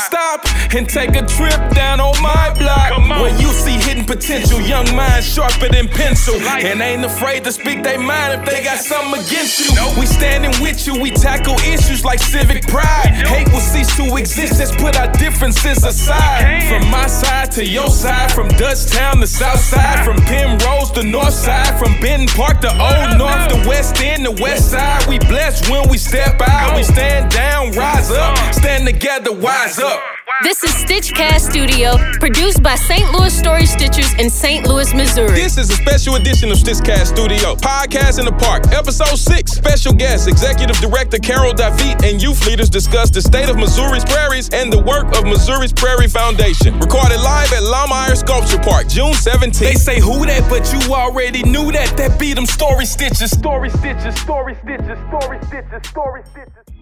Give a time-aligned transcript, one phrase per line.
[0.00, 0.40] stop
[0.74, 2.90] and take a trip down on my block.
[3.20, 6.34] Where you see potential, young minds sharper than pencil.
[6.34, 9.70] And ain't afraid to speak their mind if they got something against you.
[9.98, 13.12] We standing with you, we tackle issues like civic pride.
[13.26, 16.64] Hate will cease to exist, let's put our differences aside.
[16.68, 21.34] From my side to your side, from Dutchtown to South Side, from Penrose to North
[21.34, 25.06] Side, from Benton Park to Old North to West End to West Side.
[25.08, 30.00] We blessed when we step out, we stand down, rise up, stand together, wise up.
[30.42, 33.12] This is Stitchcast Studio, produced by St.
[33.12, 34.66] Louis Story Stitchers in St.
[34.66, 35.32] Louis, Missouri.
[35.32, 39.52] This is a special edition of Stitchcast Studio, Podcast in the Park, Episode 6.
[39.52, 44.48] Special guest, Executive Director Carol Davit and youth leaders discuss the state of Missouri's prairies
[44.54, 46.80] and the work of Missouri's Prairie Foundation.
[46.80, 49.58] Recorded live at Laumeier Sculpture Park, June 17th.
[49.58, 51.98] They say who that, but you already knew that.
[51.98, 53.30] That beat them story stitches.
[53.30, 56.79] Story stitches, story stitches, story stitches, story stitches.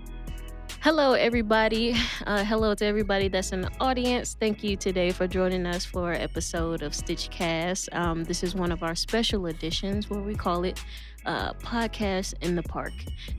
[0.80, 1.96] Hello, everybody.
[2.24, 4.36] Uh, hello to everybody that's in the audience.
[4.38, 7.92] Thank you today for joining us for an episode of Stitchcast.
[7.96, 10.80] Um, this is one of our special editions where we call it
[11.26, 12.92] uh, Podcast in the Park.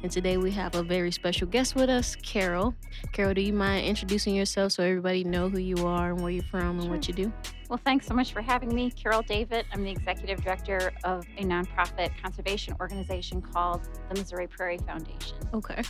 [0.04, 2.76] And today we have a very special guest with us, Carol.
[3.14, 6.44] Carol, do you mind introducing yourself so everybody know who you are and where you're
[6.44, 7.32] from and what you do?
[7.70, 8.92] Well, thanks so much for having me.
[8.92, 9.66] Carol Davit.
[9.72, 15.38] I'm the executive director of a nonprofit conservation organization called the Missouri Prairie Foundation.
[15.54, 15.84] Okay.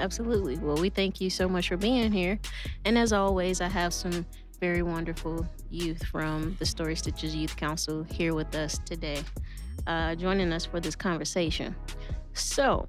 [0.00, 0.56] Absolutely.
[0.58, 2.38] Well, we thank you so much for being here.
[2.84, 4.26] And as always, I have some
[4.60, 9.22] very wonderful youth from the Story Stitchers Youth Council here with us today,
[9.86, 11.74] uh, joining us for this conversation.
[12.32, 12.88] So,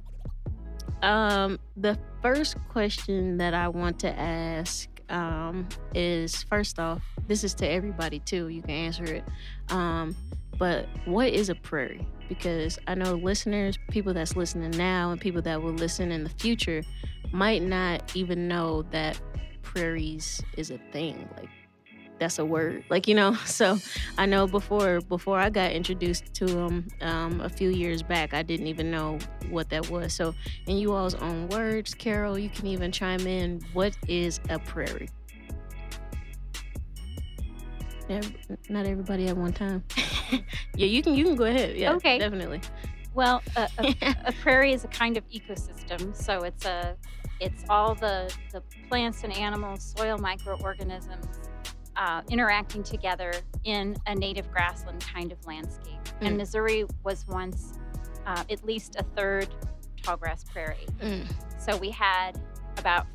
[1.02, 7.54] um, the first question that I want to ask um, is first off, this is
[7.56, 8.48] to everybody too.
[8.48, 9.24] You can answer it.
[9.70, 10.16] Um,
[10.58, 12.06] but what is a prairie?
[12.28, 16.30] Because I know listeners, people that's listening now, and people that will listen in the
[16.30, 16.84] future
[17.32, 19.20] might not even know that
[19.62, 21.28] prairies is a thing.
[21.38, 21.50] Like
[22.20, 22.84] that's a word.
[22.90, 23.36] Like you know.
[23.46, 23.78] So
[24.18, 28.42] I know before before I got introduced to them um, a few years back, I
[28.44, 30.14] didn't even know what that was.
[30.14, 30.34] So
[30.68, 33.62] in you all's own words, Carol, you can even chime in.
[33.74, 35.10] What is a prairie?
[38.70, 39.84] Not everybody at one time.
[40.76, 41.76] yeah, you can you can go ahead.
[41.76, 42.62] Yeah, okay, definitely.
[43.14, 43.96] Well, a, a,
[44.26, 46.96] a, prairie is a kind of ecosystem, so it's a
[47.40, 51.50] it's all the the plants and animals, soil microorganisms
[51.96, 53.34] uh, interacting together
[53.64, 56.04] in a native grassland kind of landscape.
[56.22, 56.28] Mm.
[56.28, 57.74] And Missouri was once
[58.26, 59.48] uh, at least a third
[60.02, 60.88] tallgrass prairie.
[61.02, 61.26] Mm.
[61.58, 62.34] So we had
[62.78, 63.08] about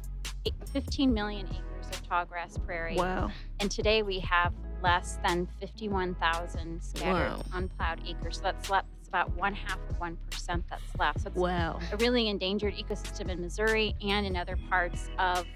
[0.72, 2.96] 15 million acres of tallgrass prairie.
[2.96, 3.30] Wow.
[3.60, 4.52] And today we have
[4.82, 7.42] less than 51,000 scattered wow.
[7.54, 8.36] unplowed acres.
[8.36, 11.20] So that's, left, that's about one half of 1% that's left.
[11.20, 11.78] So it's wow.
[11.92, 15.46] a really endangered ecosystem in Missouri and in other parts of,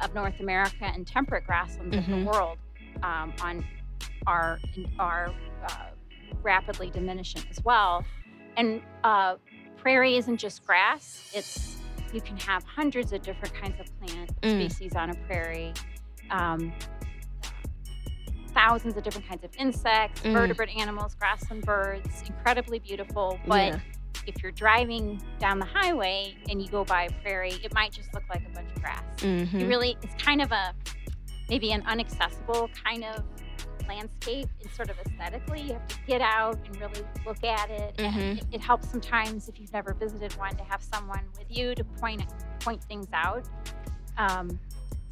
[0.00, 1.98] of North America and temperate grasslands mm-hmm.
[1.98, 2.36] of the mm-hmm.
[2.36, 2.58] world
[3.02, 3.64] um, on
[4.26, 4.58] are,
[4.98, 5.32] are
[5.68, 5.86] uh,
[6.42, 8.04] rapidly diminishing as well.
[8.56, 9.36] And uh,
[9.76, 11.76] prairie isn't just grass, it's
[12.12, 14.50] you can have hundreds of different kinds of plant mm.
[14.50, 15.72] species on a prairie.
[16.30, 16.72] Um,
[18.62, 20.32] thousands of different kinds of insects, mm.
[20.32, 23.38] vertebrate animals, grassland birds, incredibly beautiful.
[23.46, 23.80] But yeah.
[24.26, 28.12] if you're driving down the highway and you go by a prairie, it might just
[28.14, 29.02] look like a bunch of grass.
[29.18, 29.58] Mm-hmm.
[29.58, 30.74] You really, it's kind of a
[31.48, 33.24] maybe an inaccessible kind of
[33.88, 35.62] landscape and sort of aesthetically.
[35.62, 37.96] You have to get out and really look at it.
[37.96, 38.18] Mm-hmm.
[38.18, 41.74] And it, it, helps sometimes if you've never visited one to have someone with you
[41.74, 42.22] to point
[42.60, 43.48] point things out.
[44.18, 44.58] Um,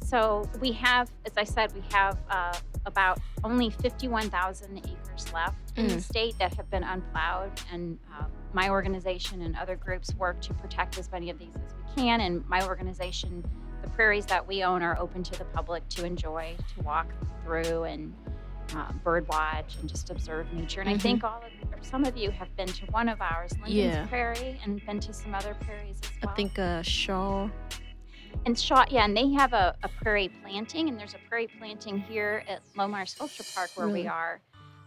[0.03, 2.53] so we have, as I said, we have uh,
[2.85, 5.79] about only 51,000 acres left mm.
[5.79, 6.01] in the mm.
[6.01, 7.51] state that have been unplowed.
[7.71, 11.73] And uh, my organization and other groups work to protect as many of these as
[11.75, 12.21] we can.
[12.21, 13.43] And my organization,
[13.81, 17.07] the prairies that we own, are open to the public to enjoy, to walk
[17.43, 18.13] through and
[18.75, 20.81] uh, bird watch and just observe nature.
[20.81, 20.97] And mm-hmm.
[20.97, 24.05] I think all of some of you have been to one of ours, Linden's yeah.
[24.07, 26.31] Prairie, and been to some other prairies as well.
[26.31, 27.49] I think uh, Shaw
[28.45, 31.99] and Shaw, yeah, and they have a, a, prairie planting, and there's a prairie planting
[31.99, 34.41] here at Laumeier Sculpture Park where we are.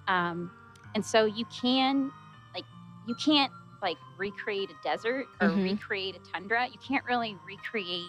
[0.08, 0.50] Um,
[0.94, 2.10] and so you can,
[2.54, 2.64] like,
[3.06, 3.52] you can't
[3.82, 5.62] like recreate a desert or mm-hmm.
[5.62, 6.66] recreate a tundra.
[6.66, 8.08] You can't really recreate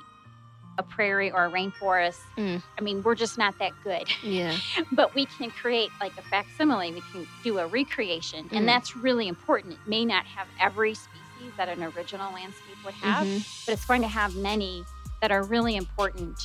[0.77, 2.19] a prairie or a rainforest.
[2.37, 2.61] Mm.
[2.77, 4.07] I mean, we're just not that good.
[4.23, 4.57] Yeah.
[4.91, 6.91] but we can create like a facsimile.
[6.91, 8.57] We can do a recreation, mm.
[8.57, 9.73] and that's really important.
[9.73, 13.37] It may not have every species that an original landscape would have, mm-hmm.
[13.65, 14.83] but it's going to have many
[15.25, 16.39] that are really important.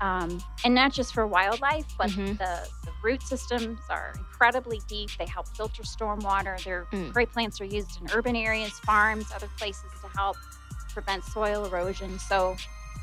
[0.00, 2.32] Um, and not just for wildlife, but mm-hmm.
[2.32, 5.10] the, the, root systems are incredibly deep.
[5.18, 6.62] They help filter stormwater.
[6.64, 7.12] Their mm.
[7.12, 10.36] prairie plants are used in urban areas, farms, other places to help
[10.88, 12.18] prevent soil erosion.
[12.18, 12.56] So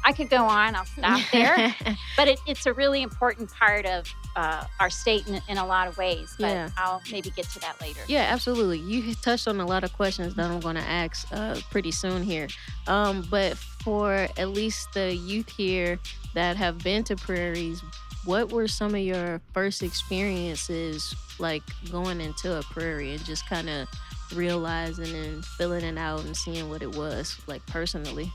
[0.04, 0.76] I could go on.
[0.76, 1.76] I'll stop there.
[2.18, 5.88] but it, it's a really important part of uh, our state in, in, a lot
[5.88, 6.36] of ways.
[6.40, 6.70] But yeah.
[6.78, 8.02] I'll maybe get to that later.
[8.08, 8.80] Yeah, absolutely.
[8.80, 12.24] You touched on a lot of questions that I'm going to ask uh, pretty soon
[12.24, 12.48] here.
[12.88, 16.00] Um, but for at least the youth here
[16.34, 17.82] that have been to prairies,
[18.26, 23.70] what were some of your first experiences like going into a prairie and just kind
[23.70, 23.88] of
[24.34, 28.32] realizing and filling it out and seeing what it was like personally?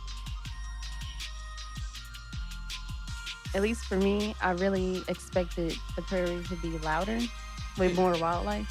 [3.55, 7.21] At least for me, I really expected the prairie to be louder
[7.79, 8.69] with more wildlife.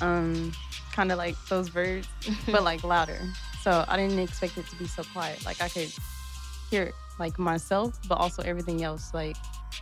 [0.00, 0.52] Um,
[0.92, 2.08] kind of like those birds,
[2.46, 3.20] but like louder.
[3.62, 5.44] So I didn't expect it to be so quiet.
[5.44, 5.92] Like I could
[6.70, 9.36] hear like myself, but also everything else, like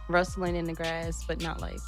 [0.09, 1.79] rustling in the grass, but not like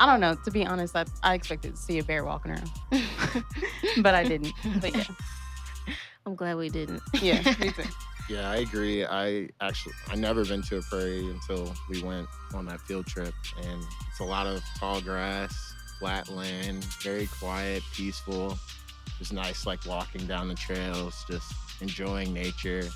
[0.00, 0.34] I don't know.
[0.34, 2.70] To be honest, I, I expected to see a bear walking around,
[4.02, 4.54] but I didn't.
[4.80, 5.04] But yeah,
[6.26, 7.02] I'm glad we didn't.
[7.20, 7.82] Yeah, me too.
[8.30, 9.04] Yeah, I agree.
[9.04, 13.34] I actually I never been to a prairie until we went on that field trip,
[13.62, 18.58] and it's a lot of tall grass, flat land, very quiet, peaceful.
[19.20, 22.88] Just nice, like walking down the trails, just enjoying nature.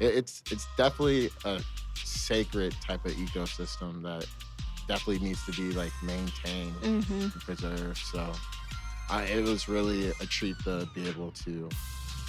[0.00, 1.60] It, it's it's definitely a
[1.94, 4.26] sacred type of ecosystem that
[4.86, 7.20] definitely needs to be like maintained mm-hmm.
[7.22, 7.96] and preserved.
[7.96, 8.30] So
[9.08, 11.70] I, it was really a treat to be able to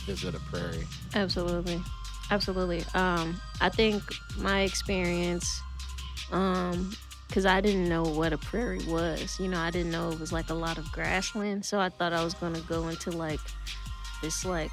[0.06, 0.88] visit a prairie.
[1.14, 1.82] Absolutely,
[2.32, 2.84] absolutely.
[2.94, 4.04] Um, I think
[4.38, 5.62] my experience,
[6.32, 6.96] um,
[7.34, 9.40] because I didn't know what a prairie was.
[9.40, 11.66] You know, I didn't know it was like a lot of grassland.
[11.66, 13.40] So I thought I was gonna go into like
[14.22, 14.70] this like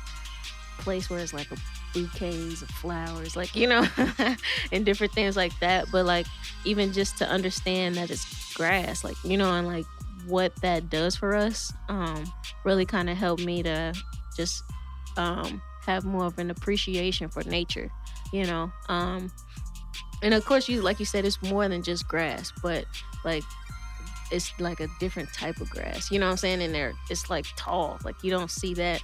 [0.77, 1.57] place where it's like a
[1.95, 3.87] bouquets of flowers, like, you know,
[4.73, 5.87] and different things like that.
[5.91, 6.27] But like,
[6.67, 9.87] even just to understand that it's grass, like, you know, and like
[10.27, 12.31] what that does for us, um,
[12.67, 13.95] really kind of helped me to
[14.37, 14.63] just
[15.17, 17.91] um, have more of an appreciation for nature,
[18.35, 18.71] you know.
[18.91, 19.33] Um,
[20.23, 22.85] and of course, you like you said, it's more than just grass, but
[23.25, 23.45] like
[24.31, 26.11] it's like a different type of grass.
[26.11, 26.63] You know what I'm saying?
[26.63, 27.99] And there, it's like tall.
[28.05, 29.03] Like you don't see that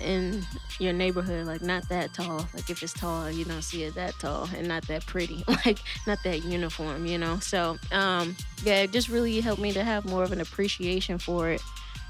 [0.00, 0.44] in
[0.78, 2.46] your neighborhood, like not that tall.
[2.54, 5.78] Like if it's tall, you don't see it that tall and not that pretty, like
[6.06, 7.38] not that uniform, you know.
[7.40, 11.50] So um, yeah, it just really helped me to have more of an appreciation for
[11.50, 11.62] it.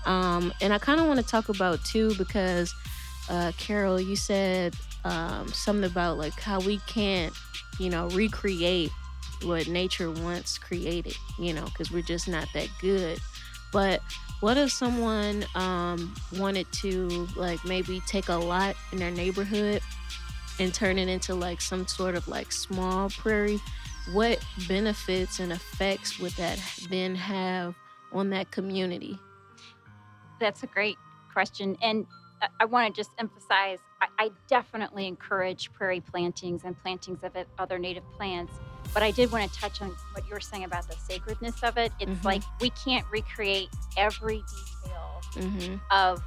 [0.04, 2.72] Um, and I kind of want to talk about too because
[3.28, 4.74] uh, Carol, you said
[5.06, 7.32] um, something about like how we can't,
[7.78, 8.90] you know, recreate
[9.44, 13.20] what nature once created, you know, because we're just not that good.
[13.72, 14.00] But
[14.40, 19.80] what if someone um, wanted to like maybe take a lot in their neighborhood
[20.58, 23.60] and turn it into like some sort of like small prairie?
[24.12, 26.60] What benefits and effects would that
[26.90, 27.76] then have
[28.12, 29.20] on that community?
[30.40, 30.96] That's a great
[31.32, 31.76] question.
[31.80, 32.06] And
[32.60, 37.78] I want to just emphasize I, I, definitely encourage prairie plantings and plantings of other
[37.78, 38.52] native plants
[38.94, 41.76] but I did want to touch on what you were saying about the sacredness of
[41.76, 41.92] it.
[42.00, 42.26] It's mm-hmm.
[42.26, 45.76] like we can't recreate every detail mm-hmm.
[45.90, 46.22] of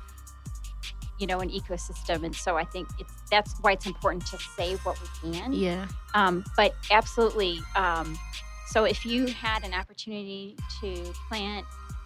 [1.20, 4.80] you know an ecosystem and so i think it's that's why it's important to save
[4.86, 8.18] what we can yeah um, but absolutely um,
[8.68, 11.66] so if you had an opportunity to plant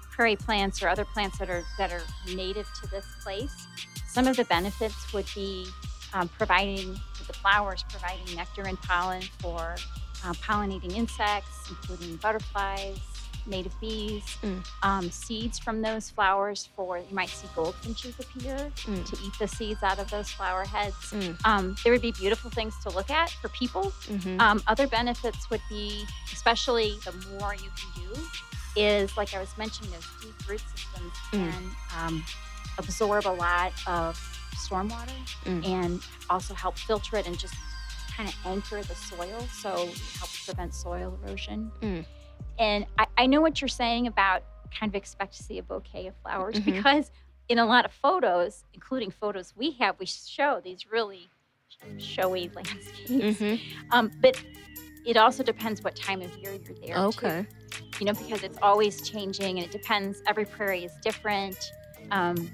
[0.10, 2.02] prairie plants or other plants that are that are
[2.34, 3.68] native to this place
[4.14, 5.66] some of the benefits would be
[6.14, 9.76] um, providing the flowers providing nectar and pollen for
[10.24, 13.00] uh, pollinating insects, including butterflies,
[13.48, 14.64] native bees, mm.
[14.84, 19.06] um, seeds from those flowers for you might see goldfinches appear mm.
[19.10, 20.96] to eat the seeds out of those flower heads.
[21.12, 21.36] Mm.
[21.46, 23.92] Um, there would be beautiful things to look at for people.
[24.06, 24.40] Mm-hmm.
[24.40, 28.22] Um, other benefits would be, especially the more you can do,
[28.76, 31.54] is like I was mentioning, those deep root systems mm.
[32.78, 34.18] Absorb a lot of
[34.56, 35.10] stormwater
[35.46, 35.66] mm.
[35.68, 37.56] and also help filter it and just
[38.16, 41.72] kind of anchor the soil, so it helps prevent soil erosion.
[41.82, 42.06] Mm.
[42.60, 44.44] And I, I, know what you're saying about
[44.78, 46.72] kind of expect to see a bouquet of flowers mm-hmm.
[46.72, 47.12] because
[47.50, 51.30] in a lot of photos, including photos we have, we show these really
[51.98, 53.10] showy landscapes.
[53.10, 53.92] Mm-hmm.
[53.92, 54.42] Um, but
[55.06, 56.98] it also depends what time of year you're there.
[56.98, 57.46] Okay.
[57.72, 57.84] Too.
[58.00, 60.22] You know, because it's always changing and it depends.
[60.28, 61.58] Every prairie is different.
[62.12, 62.50] Um,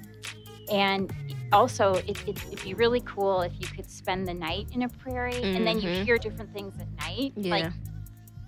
[0.71, 1.13] and
[1.51, 4.89] also, it, it, would be really cool if you could spend the night in a
[4.89, 5.57] prairie mm-hmm.
[5.57, 6.03] and then you mm-hmm.
[6.03, 7.33] hear different things at night.
[7.35, 7.51] Yeah.
[7.51, 7.73] Like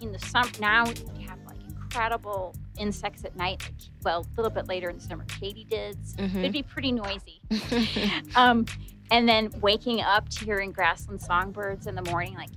[0.01, 0.85] in the summer, now
[1.17, 3.63] you have like incredible insects at night.
[3.63, 3.73] Like,
[4.03, 6.15] well, a little bit later in the summer, katydids.
[6.15, 6.39] Mm-hmm.
[6.39, 7.41] It'd be pretty noisy.
[8.35, 8.65] um,
[9.11, 12.49] and then waking up to hearing grassland songbirds in the morning, like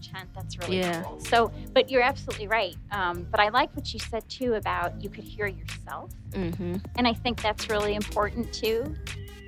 [0.00, 1.02] tent, that's really yeah.
[1.02, 1.20] cool.
[1.20, 2.76] So, but you're absolutely right.
[2.90, 6.10] Um, but I like what you said too about you could hear yourself.
[6.30, 6.76] Mm-hmm.
[6.96, 8.94] And I think that's really important too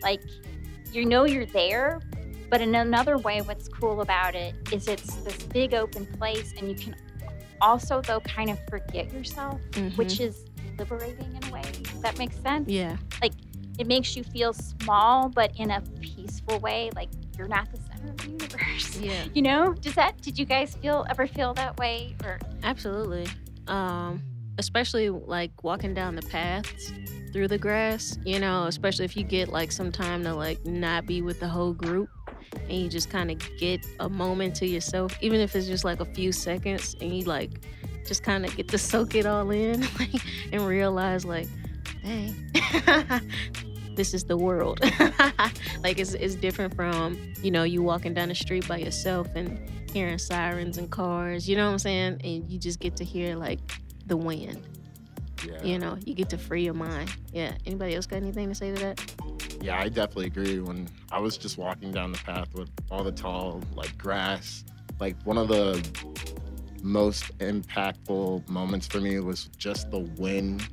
[0.03, 0.23] like
[0.93, 2.01] you know you're there,
[2.49, 6.69] But in another way, what's cool about it is it's this big open place, and
[6.69, 6.97] you can
[7.61, 9.95] also, though, kind of forget yourself, mm-hmm.
[9.97, 11.63] which is liberating in a way.
[11.63, 12.69] Does that makes sense?
[12.69, 12.97] Yeah.
[13.23, 13.35] Like
[13.79, 16.91] it makes you feel small, but in a peaceful way.
[16.97, 19.01] Like you're not the center of the universe.
[19.01, 19.25] Yeah.
[19.35, 19.75] You know?
[19.75, 20.21] Does that?
[20.23, 22.17] Did you guys feel ever feel that way?
[22.25, 23.27] Or absolutely.
[23.67, 24.23] Um,
[24.59, 26.93] especially like walking down the paths
[27.33, 28.19] through the grass.
[28.25, 31.49] You know, especially if you get like some time to like not be with the
[31.49, 32.09] whole group
[32.53, 36.01] and you just kind of get a moment to yourself, even if it's just like
[36.01, 37.65] a few seconds, and you like
[38.07, 39.87] just kind of get to soak it all in
[40.53, 41.47] and realize like,
[42.03, 42.35] dang,
[44.01, 44.81] this is the world.
[45.85, 49.61] like it's, it's different from, you know, you walking down the street by yourself and
[49.93, 52.21] hearing sirens and cars, you know what I'm saying?
[52.25, 53.59] And you just get to hear like
[54.07, 54.67] the wind.
[55.47, 55.63] Yeah.
[55.63, 57.15] You know, you get to free your mind.
[57.31, 57.53] Yeah.
[57.67, 59.15] Anybody else got anything to say to that?
[59.61, 60.61] Yeah, I definitely agree.
[60.61, 64.65] When I was just walking down the path with all the tall, like grass,
[64.99, 65.87] like one of the
[66.83, 70.67] most impactful moments for me was just the wind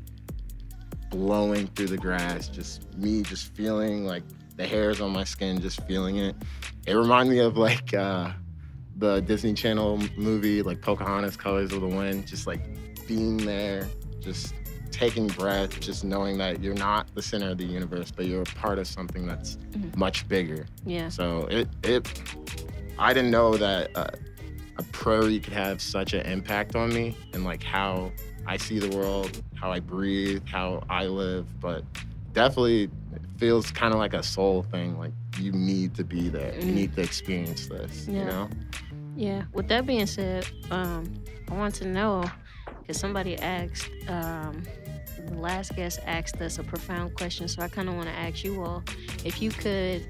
[1.10, 4.24] blowing through the grass, just me just feeling like
[4.56, 6.36] the hairs on my skin, just feeling it.
[6.86, 8.32] It reminded me of like uh,
[8.98, 12.62] the Disney Channel movie, like Pocahontas Colors of the Wind, just like
[13.08, 13.88] being there,
[14.20, 14.54] just
[14.92, 18.46] taking breath, just knowing that you're not the center of the universe, but you're a
[18.46, 19.98] part of something that's mm-hmm.
[20.00, 20.66] much bigger.
[20.86, 21.10] Yeah.
[21.10, 22.24] So it, it,
[22.98, 24.08] I didn't know that uh,
[24.78, 28.12] a prairie could have such an impact on me and like how
[28.48, 31.60] I see the world, how I breathe, how I live.
[31.60, 31.84] But
[32.34, 32.90] definitely
[33.38, 34.98] feels kind of like a soul thing.
[34.98, 36.54] Like you need to be there.
[36.54, 36.66] Mm.
[36.66, 38.08] You need to experience this.
[38.08, 38.20] Yeah.
[38.20, 38.50] You know?
[39.16, 39.44] Yeah.
[39.54, 41.12] With that being said, um,
[41.50, 42.24] I want to know
[42.82, 44.64] because somebody asked, um,
[45.26, 47.48] the last guest asked us a profound question.
[47.48, 48.84] So I kind of want to ask you all
[49.26, 50.06] if you could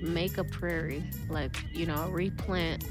[0.00, 2.84] make a prairie, like, you know, replant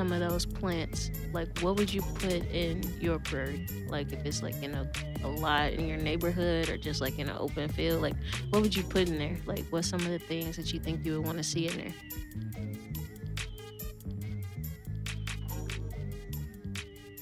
[0.00, 3.66] some of those plants, like what would you put in your prairie?
[3.86, 4.90] Like if it's like in a,
[5.22, 8.14] a lot in your neighborhood or just like in an open field, like
[8.48, 9.36] what would you put in there?
[9.44, 11.76] Like what's some of the things that you think you would want to see in
[11.76, 11.94] there?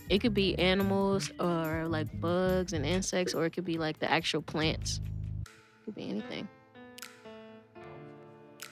[0.09, 4.09] It could be animals or like bugs and insects, or it could be like the
[4.09, 5.01] actual plants.
[5.43, 6.49] It could be anything.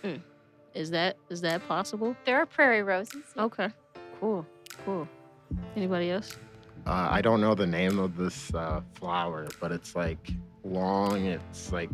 [0.03, 0.19] Hmm.
[0.75, 2.15] Is that is that possible?
[2.25, 3.25] There are prairie roses.
[3.37, 3.69] Okay.
[4.21, 4.47] Cool,
[4.85, 5.09] cool.
[5.77, 6.37] Anybody else?
[6.87, 10.31] Uh, I don't know the name of this uh, flower, but it's like
[10.65, 11.27] long.
[11.27, 11.91] It's like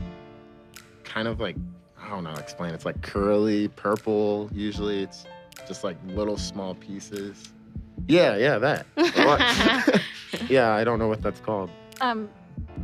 [1.05, 1.57] kind of like
[2.01, 2.35] I don't know.
[2.35, 2.75] Explain.
[2.75, 4.51] It's like curly purple.
[4.53, 5.25] Usually, it's
[5.67, 7.53] just like little small pieces.
[8.09, 8.87] Yeah, yeah, that.
[10.49, 11.71] yeah, I don't know what that's called.
[12.01, 12.29] Um,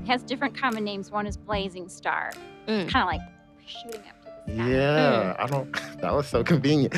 [0.06, 1.10] has different common names.
[1.10, 2.32] One is blazing star.
[2.66, 2.84] Mm.
[2.84, 3.28] It's kind of like
[3.66, 4.70] shooting up to the sky.
[4.70, 5.40] Yeah, mm.
[5.40, 5.76] I don't.
[6.00, 6.94] That was so convenient.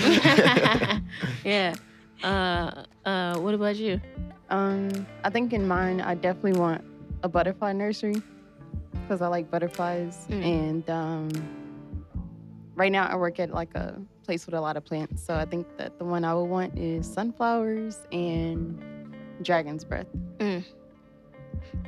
[1.42, 1.74] yeah.
[2.22, 4.00] Uh, uh, what about you?
[4.50, 6.84] Um, I think in mine, I definitely want
[7.22, 8.22] a butterfly nursery
[8.92, 10.26] because I like butterflies.
[10.28, 10.44] Mm.
[10.44, 11.30] And um,
[12.74, 15.24] right now, I work at like a place with a lot of plants.
[15.24, 18.82] So I think that the one I would want is sunflowers and
[19.42, 20.06] dragon's breath.
[20.38, 20.64] Mm.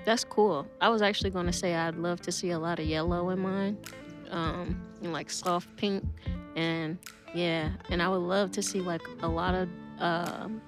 [0.04, 0.66] That's cool.
[0.80, 3.38] I was actually going to say I'd love to see a lot of yellow in
[3.38, 3.78] mine,
[4.30, 6.04] um, and like soft pink,
[6.56, 6.98] and
[7.34, 9.68] yeah, and I would love to see like a lot of
[10.02, 10.60] um,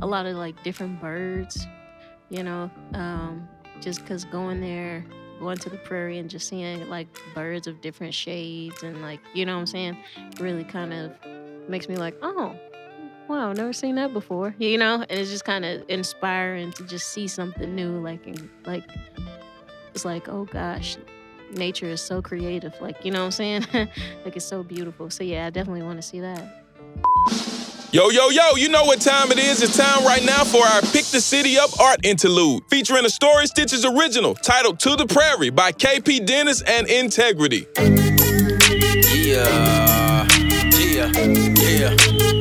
[0.00, 1.66] a lot of like different birds,
[2.28, 3.48] you know, um,
[3.80, 5.04] just because going there,
[5.40, 9.44] going to the prairie and just seeing like birds of different shades and like, you
[9.44, 9.96] know what I'm saying,
[10.38, 11.12] really kind of
[11.68, 12.54] makes me like, oh,
[13.28, 16.84] wow, I've never seen that before, you know, and it's just kind of inspiring to
[16.84, 18.84] just see something new, like, and, like,
[19.94, 20.96] it's like, oh gosh,
[21.54, 23.66] nature is so creative, like, you know what I'm saying,
[24.24, 25.10] like it's so beautiful.
[25.10, 26.61] So yeah, I definitely want to see that.
[27.92, 29.60] Yo, yo, yo, you know what time it is.
[29.62, 33.44] It's time right now for our Pick the City Up art interlude, featuring a Story
[33.44, 37.66] Stitchers original titled To the Prairie by KP Dennis and Integrity.
[39.14, 40.26] Yeah,
[40.72, 41.12] yeah,
[41.68, 41.94] yeah,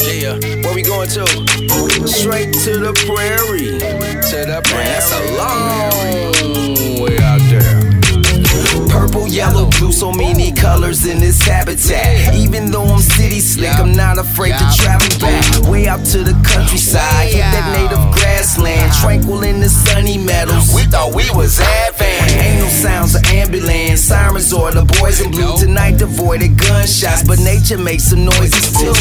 [0.08, 0.64] yeah.
[0.64, 1.28] Where we going to?
[2.08, 3.78] Straight to the prairie.
[4.30, 4.86] To the prairie.
[4.86, 6.91] That's a long
[10.92, 12.36] colors in this habitat.
[12.36, 15.70] Even though I'm city slick, I'm not afraid to travel back.
[15.70, 18.94] Way out to the countryside, hit that native grassland.
[18.94, 20.74] Tranquil in the sunny meadows.
[20.74, 22.36] We thought we was advanced.
[22.36, 25.58] Ain't no sounds of ambulance, sirens or the boys in blue.
[25.58, 28.94] Tonight avoided gunshots, but nature makes some noises too.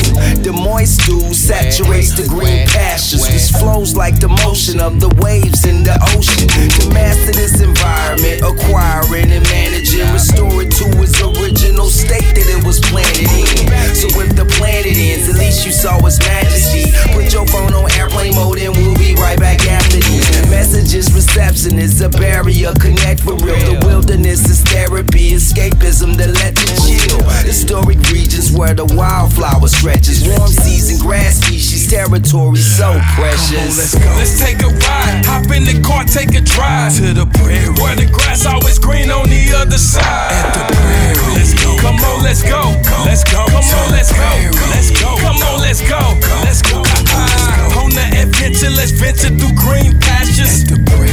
[0.43, 5.65] The moist dew saturates the green pastures, which flows like the motion of the waves
[5.65, 6.49] in the ocean.
[6.49, 12.65] To master this environment, acquiring and managing, restore it to its original state that it
[12.65, 13.97] was planted in.
[13.97, 16.93] So if the planet ends, at least you saw its majesty.
[17.13, 21.13] Put your phone on airplane mode and we'll be right back after these messages.
[21.13, 23.57] Reception is a barrier, connect for real.
[23.57, 27.23] The wilderness is therapy, escapism to let you chill.
[27.45, 30.27] Historic regions where the wildflower stretches.
[30.27, 33.79] Warm season grass species, territory so precious.
[33.79, 34.11] let's go.
[34.17, 35.25] Let's take a ride.
[35.27, 39.11] Hop in the car, take a drive to the prairie where the grass always green
[39.11, 40.03] on the other side.
[40.33, 41.35] At the prairie.
[41.37, 41.77] Let's go.
[41.81, 42.63] Come on, let's go.
[43.05, 43.45] Let's go.
[43.47, 44.29] Come on, let's go.
[44.73, 45.17] Let's go.
[45.19, 46.01] Come on, let's go.
[46.45, 47.70] Let's go.
[47.91, 50.63] On the adventure, let's venture through green pastures.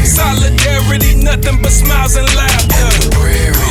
[0.05, 2.85] Solidarity, nothing but smiles and laughter.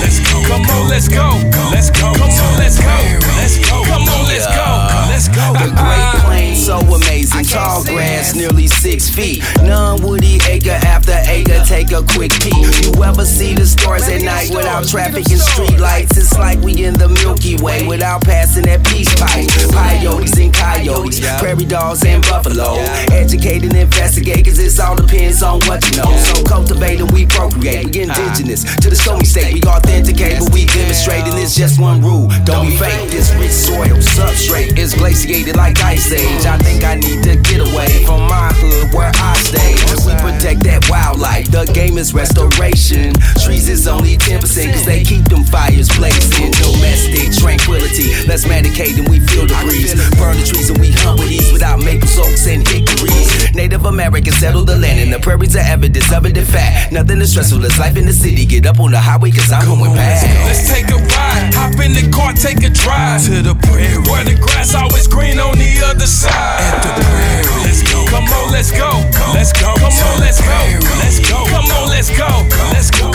[0.03, 0.43] Let's go.
[0.51, 1.31] Come on, let's go.
[1.71, 2.11] Let's go.
[2.19, 2.91] Come on, let's go.
[3.39, 3.85] Let's go.
[3.87, 4.67] Come on, let's go.
[5.07, 5.55] Let's go.
[5.55, 7.45] The Great Plains, so amazing.
[7.45, 9.45] Tall grass, nearly six feet.
[9.63, 12.57] None woody acre after Take a quick peek.
[12.57, 16.16] You ever see the stars at night without traffic and street lights?
[16.16, 19.45] It's like we in the Milky Way without passing that peace pipe.
[19.75, 22.81] Coyotes and coyotes, prairie dogs and buffalo.
[23.12, 26.09] Educate and investigate, cause it all depends on what you know.
[26.33, 27.93] So cultivate and we procreate.
[27.93, 29.52] We indigenous to the stormy state.
[29.52, 32.31] We authenticate, but we demonstrating it's just one rule.
[32.45, 33.11] Don't be fake.
[33.11, 36.47] This rich soil substrate is glaciated like ice age.
[36.47, 39.76] I think I need to get away from my hood where I stay.
[40.07, 41.25] We protect that wildlife.
[41.26, 43.16] The game is restoration.
[43.40, 46.52] Trees is only 10% cause they keep them fires blazing.
[46.52, 48.12] Domestic tranquility.
[48.28, 49.97] Let's medicate and we feel the breeze.
[50.21, 53.54] Burn the trees and we hunt with ease without maple oaks and hickories.
[53.54, 56.92] Native Americans settled the land and the prairies are evidence of it in fact.
[56.92, 58.45] Nothing is stressful as life in the city.
[58.45, 60.28] Get up on the highway cause I'm going past.
[60.45, 61.54] Let's take a ride.
[61.56, 65.40] Hop in the car, take a drive to the prairie where the grass always green
[65.40, 66.61] on the other side.
[66.61, 67.64] At the prairie.
[67.64, 68.04] Let's go.
[68.12, 68.88] Come on, let's go.
[69.33, 69.75] Let's go.
[69.80, 70.59] Come on, let's go.
[71.00, 71.44] Let's go.
[71.49, 72.28] Come on, let's go.
[72.73, 73.08] Let's go.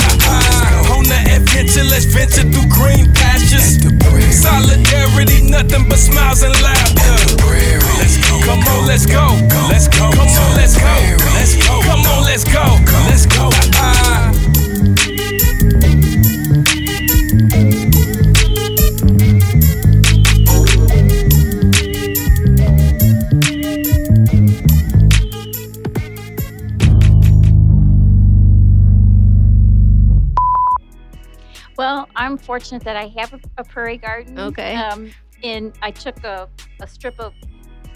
[0.94, 3.78] On the adventure, let's venture through green pastures.
[4.34, 7.16] Solidarity, nothing but smiles and laughter.
[8.00, 8.40] Let's go.
[8.46, 9.28] Come on, let's go.
[9.70, 10.10] Let's go.
[10.10, 10.18] Uh-huh.
[10.18, 10.94] Come on, let's go.
[11.36, 11.82] Let's go.
[11.84, 12.64] Come on, let's go.
[13.08, 13.51] Let's go.
[32.52, 34.38] Fortunate that I have a, a prairie garden.
[34.38, 34.76] Okay.
[34.76, 35.10] Um,
[35.42, 36.50] and I took a,
[36.82, 37.34] a strip of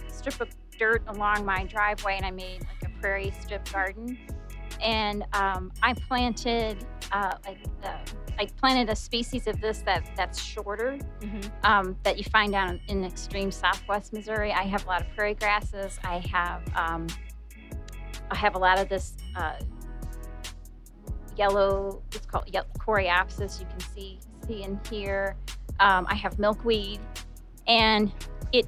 [0.07, 0.47] strip of
[0.79, 4.17] dirt along my driveway and I made like a prairie strip garden.
[4.81, 7.97] And um, I planted uh, like uh,
[8.39, 11.49] I planted a species of this that that's shorter Mm-hmm.
[11.69, 14.53] um, that you find down in extreme Southwest Missouri.
[14.53, 15.99] I have a lot of prairie grasses.
[16.05, 17.07] I have um,
[18.31, 19.59] I have a lot of this uh,
[21.35, 22.01] yellow.
[22.13, 23.59] It's called coreopsis.
[23.59, 25.36] You can see see in here.
[25.79, 26.99] Um, I have milkweed,
[27.67, 28.12] and
[28.51, 28.67] it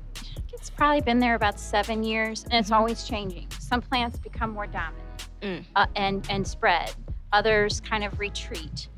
[0.54, 2.76] it's probably been there about seven years, and it's Mhm.
[2.78, 3.48] always changing.
[3.60, 5.66] Some plants become more dominant Mm.
[5.76, 6.94] uh, and and spread.
[7.32, 8.90] Others kind of retreat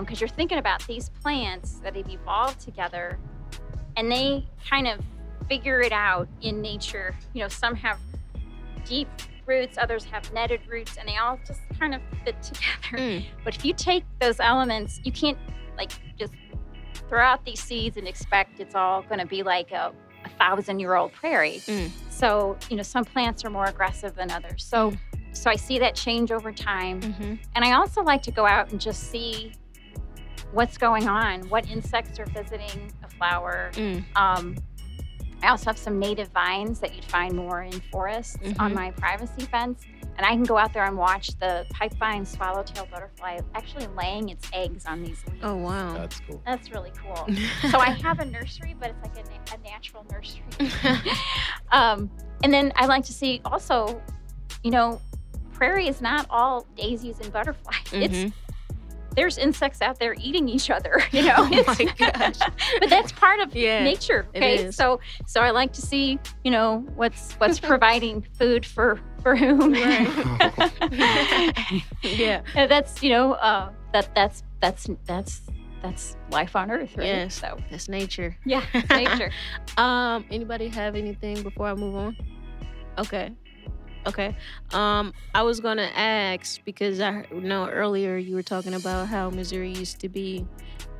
[0.00, 3.18] because you're thinking about these plants that have evolved together,
[3.96, 5.00] and they kind of
[5.48, 7.14] figure it out in nature.
[7.34, 7.98] You know, some have
[8.84, 9.08] deep
[9.46, 12.96] roots, others have netted roots, and they all just kind of fit together.
[12.98, 13.24] Mm.
[13.44, 15.38] But if you take those elements, you can't
[15.76, 16.32] like just
[17.08, 19.92] throw out these seeds and expect it's all going to be like a,
[20.24, 21.60] a thousand year old prairie.
[21.66, 21.90] Mm.
[22.10, 24.64] So, you know, some plants are more aggressive than others.
[24.64, 24.92] So,
[25.32, 27.00] so I see that change over time.
[27.00, 27.34] Mm-hmm.
[27.54, 29.52] And I also like to go out and just see
[30.52, 33.70] what's going on, what insects are visiting a flower.
[33.74, 34.04] Mm.
[34.16, 34.56] Um,
[35.42, 38.74] I also have some native vines that you'd find more in forests on Mhm.
[38.74, 39.82] my privacy fence.
[40.16, 44.48] And I can go out there and watch the pipevine swallowtail butterfly actually laying its
[44.52, 45.40] eggs on these leaves.
[45.42, 45.94] Oh wow.
[45.94, 46.40] That's cool.
[46.46, 47.28] That's really cool.
[47.70, 50.44] so I have a nursery, but it's like a, na- a natural nursery.
[51.72, 52.10] um,
[52.42, 54.00] and then I like to see also,
[54.62, 55.00] you know,
[55.52, 57.76] prairie is not all daisies and butterflies.
[57.92, 58.32] It's Mhm.
[59.16, 61.00] there's insects out there eating each other.
[61.12, 62.38] You know, Oh my gosh.
[62.80, 64.26] but that's part of Yeah, nature.
[64.34, 64.76] Okay, is.
[64.76, 69.74] so so I like to see, you know, what's what's providing food for for whom.
[72.02, 72.42] yeah.
[72.54, 75.40] That's you know uh, that that's that's that's
[75.82, 77.06] that's life on Earth, right?
[77.06, 77.40] Yes.
[77.40, 78.36] So That's nature.
[78.44, 79.30] yeah, nature.
[79.76, 82.16] Um, anybody have anything before I move on?
[82.96, 83.32] Okay.
[84.06, 84.36] Okay.
[84.72, 89.72] Um, I was gonna ask because I know earlier you were talking about how Missouri
[89.72, 90.46] used to be.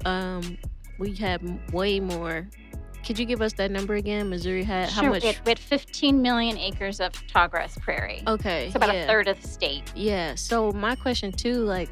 [0.04, 0.58] Um,
[0.98, 2.48] we had way more.
[3.04, 4.30] Could you give us that number again?
[4.30, 5.22] Missouri had how much?
[5.22, 8.22] We had, we had 15 million acres of tallgrass prairie.
[8.26, 8.66] okay.
[8.66, 9.02] it's about yeah.
[9.02, 9.92] a third of the state.
[9.94, 10.34] Yeah.
[10.34, 11.90] So my question too, like,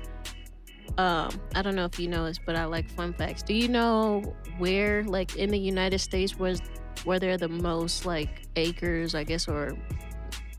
[0.98, 3.42] um, I don't know if you know this, but I like fun facts.
[3.42, 6.60] Do you know where, like, in the United States, was
[7.04, 9.76] were there the most like acres, I guess, or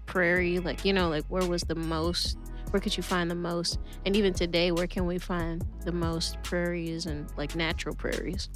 [0.06, 0.60] prairie?
[0.60, 2.38] Like, you know, like where was the most
[2.74, 3.78] where could you find the most?
[4.04, 8.50] And even today, where can we find the most prairies and like natural prairies?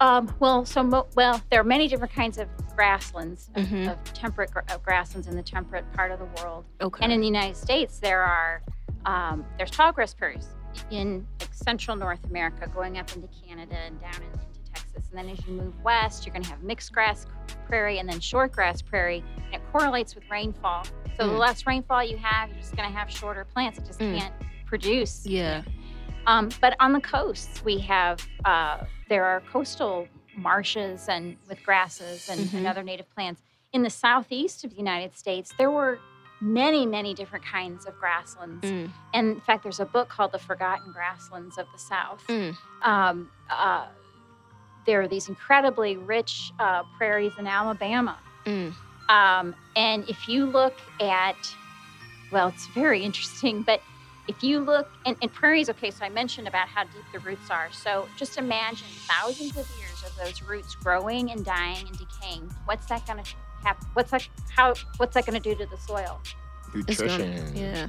[0.00, 3.88] Um, well, so mo- well, there are many different kinds of grasslands, of, mm-hmm.
[3.88, 6.64] of temperate gra- of grasslands in the temperate part of the world.
[6.80, 7.04] Okay.
[7.04, 8.62] And in the United States, there are
[9.06, 10.48] um, there's tall grass prairies
[10.90, 15.08] in like, central North America, going up into Canada and down in, into Texas.
[15.10, 17.26] And then as you move west, you're going to have mixed grass
[17.66, 20.84] prairie and then short grass prairie, and it correlates with rainfall.
[21.16, 21.32] So mm.
[21.32, 23.78] the less rainfall you have, you're just going to have shorter plants.
[23.78, 24.16] It just mm.
[24.16, 24.34] can't
[24.66, 25.26] produce.
[25.26, 25.62] Yeah.
[26.26, 32.28] Um, but on the coasts, we have uh, there are coastal marshes and with grasses
[32.28, 32.58] and, mm-hmm.
[32.58, 33.42] and other native plants.
[33.72, 35.98] In the southeast of the United States, there were
[36.40, 38.64] many, many different kinds of grasslands.
[38.64, 38.90] Mm.
[39.12, 42.22] And in fact, there's a book called The Forgotten Grasslands of the South.
[42.28, 42.56] Mm.
[42.82, 43.86] Um, uh,
[44.86, 48.18] there are these incredibly rich uh, prairies in Alabama.
[48.46, 48.72] Mm.
[49.08, 51.36] Um, and if you look at,
[52.30, 53.82] well, it's very interesting, but
[54.28, 57.50] if you look, and, and prairies, okay, so I mentioned about how deep the roots
[57.50, 57.70] are.
[57.72, 62.52] So just imagine thousands of years of those roots growing and dying and decaying.
[62.66, 63.30] What's that going to
[63.64, 63.88] happen?
[63.94, 66.20] What's that, how, what's that going to do to the soil?
[66.74, 67.36] Nutrition.
[67.36, 67.88] Gonna, yeah.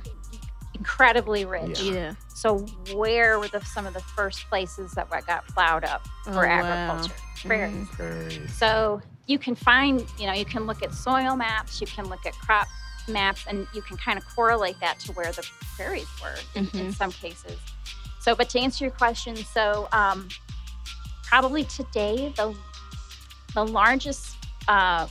[0.74, 1.82] Incredibly rich.
[1.82, 1.94] Yeah.
[1.94, 2.14] yeah.
[2.34, 2.60] So
[2.94, 7.14] where were the, some of the first places that got plowed up for oh, agriculture?
[7.14, 7.48] Wow.
[7.48, 7.74] Prairies.
[7.74, 7.92] Mm.
[7.92, 8.54] Prairies.
[8.54, 12.26] So you can find, you know, you can look at soil maps, you can look
[12.26, 12.68] at crop
[13.10, 16.78] maps, and you can kind of correlate that to where the prairies were in, mm-hmm.
[16.78, 17.58] in some cases.
[18.20, 20.28] So, but to answer your question, so um,
[21.24, 22.56] probably today the
[23.56, 25.08] the largest uh,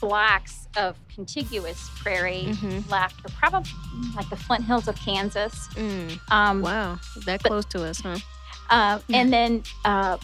[0.00, 2.90] blocks of contiguous prairie mm-hmm.
[2.90, 3.70] left are probably
[4.16, 5.68] like the Flint Hills of Kansas.
[5.74, 6.18] Mm.
[6.30, 8.16] Um, wow, that close but, to us, huh?
[8.70, 10.18] Uh, and then uh,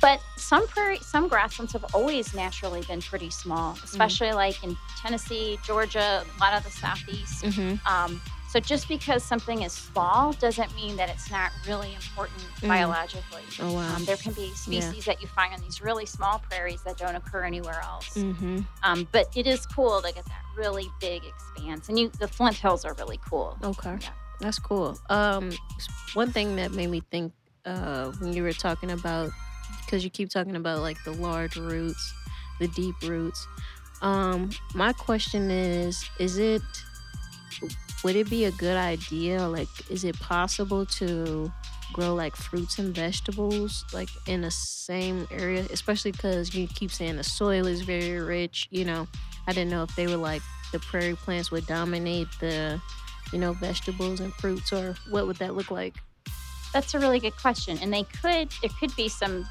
[0.00, 3.84] but some prairie, some grasslands have always naturally been pretty small, mm-hmm.
[3.84, 4.36] especially mm-hmm.
[4.36, 7.44] like in Tennessee, Georgia, a lot of the southeast.
[7.44, 7.86] Mm-hmm.
[7.86, 8.20] Um,
[8.54, 12.68] so just because something is small doesn't mean that it's not really important mm.
[12.68, 13.42] biologically.
[13.58, 13.96] Oh wow!
[13.96, 15.12] Um, there can be species yeah.
[15.12, 18.10] that you find on these really small prairies that don't occur anywhere else.
[18.10, 18.60] Mm-hmm.
[18.84, 22.54] Um, but it is cool to get that really big expanse, and you the Flint
[22.54, 23.58] Hills are really cool.
[23.64, 24.10] Okay, yeah.
[24.38, 25.00] that's cool.
[25.10, 25.50] Um,
[26.12, 27.32] one thing that made me think
[27.66, 29.32] uh, when you were talking about
[29.84, 32.12] because you keep talking about like the large roots,
[32.60, 33.46] the deep roots.
[34.02, 36.62] Um, my question is, is it
[38.04, 41.50] would it be a good idea like is it possible to
[41.94, 45.66] grow like fruits and vegetables like in the same area?
[45.70, 49.08] Especially because you keep saying the soil is very rich you know?
[49.46, 50.42] I didn't know if they were like
[50.72, 52.80] the prairie plants would dominate the
[53.32, 55.94] you know vegetables and fruits or what would that look like?
[56.74, 59.46] That's a really good question and they could there could be some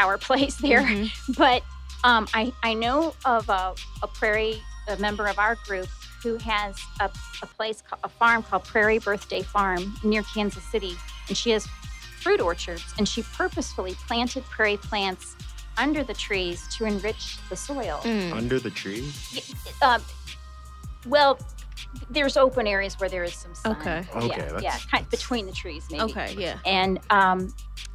[0.00, 0.82] power plays there.
[0.82, 1.32] Mm-hmm.
[1.32, 1.62] But
[2.04, 5.88] um, I, I know of a, a, prairie, a member of our group
[6.22, 7.10] who has a,
[7.42, 10.94] a place, a farm called Prairie Birthday Farm near Kansas City.
[11.28, 11.66] And she has
[12.20, 15.36] fruit orchards and she purposefully planted prairie plants
[15.78, 18.00] under the trees to enrich the soil.
[18.02, 18.32] Mm.
[18.32, 19.54] Under the trees?
[19.80, 19.98] Uh,
[21.06, 21.38] well,
[22.10, 23.76] there's open areas where there is some sun.
[23.76, 24.04] Okay.
[24.12, 24.50] Yeah, okay.
[24.62, 26.02] Yeah, kind of between the trees, maybe.
[26.04, 26.34] Okay.
[26.36, 26.58] Yeah.
[26.66, 27.54] And um,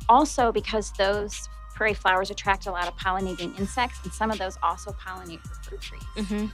[0.09, 4.57] also because those prairie flowers attract a lot of pollinating insects, and some of those
[4.63, 6.03] also pollinate the fruit trees.
[6.17, 6.45] Mm-hmm.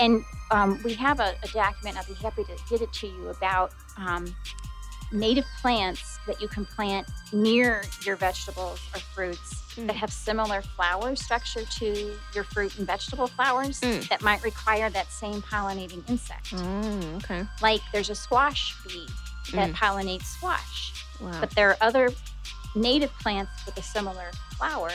[0.00, 3.28] And um, we have a, a, document, I'll be happy to get it to you,
[3.28, 4.32] about um,
[5.12, 9.86] native plants that you can plant near your vegetables or fruits mm.
[9.86, 14.06] that have similar flower structure to your fruit and vegetable flowers mm.
[14.08, 16.52] that might require that same pollinating insect.
[16.54, 17.44] Oh, okay.
[17.62, 19.06] Like there's a squash bee
[19.52, 19.74] that mm.
[19.74, 21.04] pollinates squash.
[21.20, 21.32] Wow.
[21.40, 22.10] But there are other
[22.74, 24.90] native plants with a similar flower.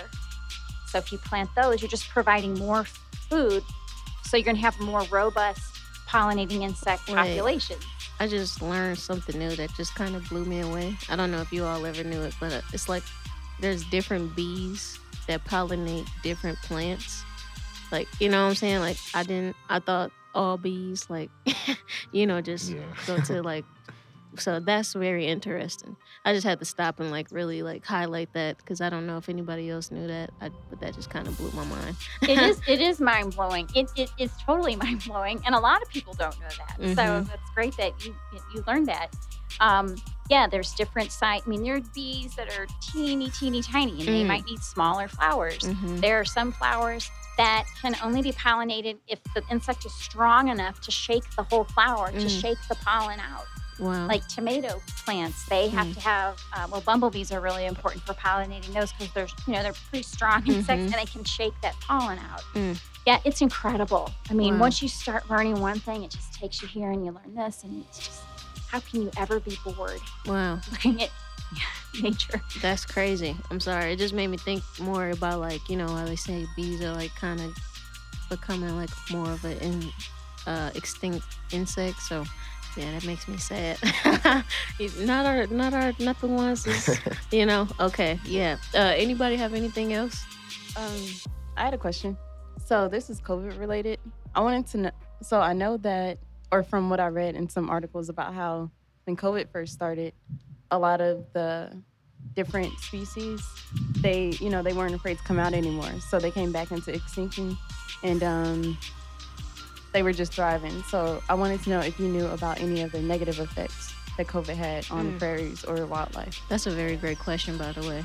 [0.88, 2.86] So if you plant those, you're just providing more
[3.30, 3.64] food.
[4.26, 5.62] So you're going to have more robust
[6.08, 7.78] pollinating insect Wait, population.
[8.20, 10.96] I just learned something new that just kind of blew me away.
[11.10, 13.04] I don't know if you all ever knew it, but it's like
[13.60, 17.24] there's different bees that pollinate different plants.
[17.92, 18.80] Like, you know what I'm saying?
[18.80, 21.30] Like, I didn't, I thought all bees, like,
[22.12, 22.82] you know, just yeah.
[23.08, 23.66] go to like
[24.38, 25.96] so that's very interesting.
[26.26, 29.18] I just had to stop and like really like highlight that because I don't know
[29.18, 30.32] if anybody else knew that.
[30.42, 31.96] I, but that just kind of blew my mind.
[32.22, 33.68] it is it is mind blowing.
[33.76, 36.80] It, it is totally mind blowing, and a lot of people don't know that.
[36.80, 36.94] Mm-hmm.
[36.94, 38.16] So that's great that you
[38.54, 39.14] you learned that.
[39.60, 39.96] Um,
[40.30, 41.42] yeah, there's different size.
[41.46, 44.06] I mean, there are bees that are teeny, teeny, tiny, and mm.
[44.06, 45.60] they might need smaller flowers.
[45.60, 45.98] Mm-hmm.
[45.98, 50.80] There are some flowers that can only be pollinated if the insect is strong enough
[50.82, 52.22] to shake the whole flower, mm.
[52.22, 53.46] to shake the pollen out.
[53.80, 54.08] Wow.
[54.08, 55.94] Like tomato plants, they have mm.
[55.96, 59.64] to have, uh, well, bumblebees are really important for pollinating those because they're, you know,
[59.64, 60.80] they're pretty strong insects mm-hmm.
[60.86, 62.42] and they can shake that pollen out.
[62.54, 62.80] Mm.
[63.06, 64.10] Yeah, it's incredible.
[64.30, 64.62] I mean, wow.
[64.62, 67.64] once you start learning one thing, it just takes you here and you learn this,
[67.64, 68.22] and it's just,
[68.68, 70.00] how can you ever be bored?
[70.26, 70.60] Wow.
[70.72, 71.10] Looking at
[72.02, 72.42] nature.
[72.62, 73.36] That's crazy.
[73.52, 73.94] I'm sorry.
[73.94, 76.94] It just made me think more about like, you know, how they say bees are
[76.94, 77.56] like kind of
[78.30, 79.90] becoming like more of an in,
[80.48, 82.00] uh, extinct insect.
[82.02, 82.24] So
[82.76, 83.78] yeah, that makes me sad.
[85.00, 86.66] not our, not our, not the ones.
[86.66, 87.00] Is,
[87.32, 87.68] you know.
[87.80, 88.20] Okay.
[88.26, 88.58] Yeah.
[88.74, 90.24] Uh, anybody have anything else?
[90.76, 91.06] Um,
[91.56, 92.18] I had a question.
[92.66, 94.00] So this is COVID related.
[94.34, 94.92] I wanted to know.
[95.22, 96.18] So I know that,
[96.52, 98.72] or from what I read in some articles about how
[99.06, 100.14] when COVID first started,
[100.72, 101.78] a lot of the
[102.36, 103.42] different species,
[104.00, 105.92] they, you know, they weren't afraid to come out anymore.
[106.10, 107.58] So they came back into extinction,
[108.02, 108.78] and um,
[109.94, 110.84] they were just thriving.
[110.84, 114.28] So I wanted to know if you knew about any of the negative effects that
[114.28, 115.20] COVID had on mm.
[115.20, 116.42] prairies or wildlife.
[116.50, 118.04] That's a very great question, by the way.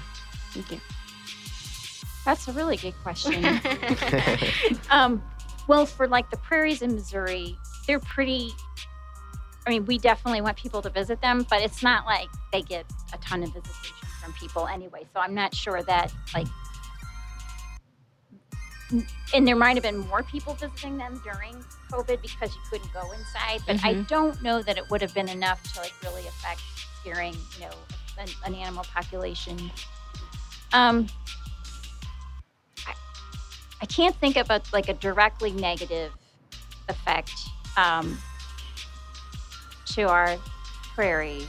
[0.52, 0.80] Thank you.
[2.24, 3.44] That's a really good question.
[4.90, 5.22] um,
[5.66, 8.52] well, for like the prairies in Missouri, they're pretty.
[9.66, 12.86] I mean, we definitely want people to visit them, but it's not like they get
[13.12, 15.06] a ton of visitation from people anyway.
[15.14, 16.46] So I'm not sure that like.
[19.34, 23.02] And there might have been more people visiting them during COVID because you couldn't go
[23.12, 23.86] inside, but mm-hmm.
[23.86, 26.62] I don't know that it would have been enough to like really affect
[27.00, 27.70] scaring, you know,
[28.18, 29.70] an, an animal population.
[30.72, 31.06] Um,
[32.86, 32.94] I
[33.82, 36.12] I can't think of a like a directly negative
[36.88, 37.32] effect
[37.76, 38.18] um,
[39.86, 40.36] to our
[40.94, 41.46] prairies.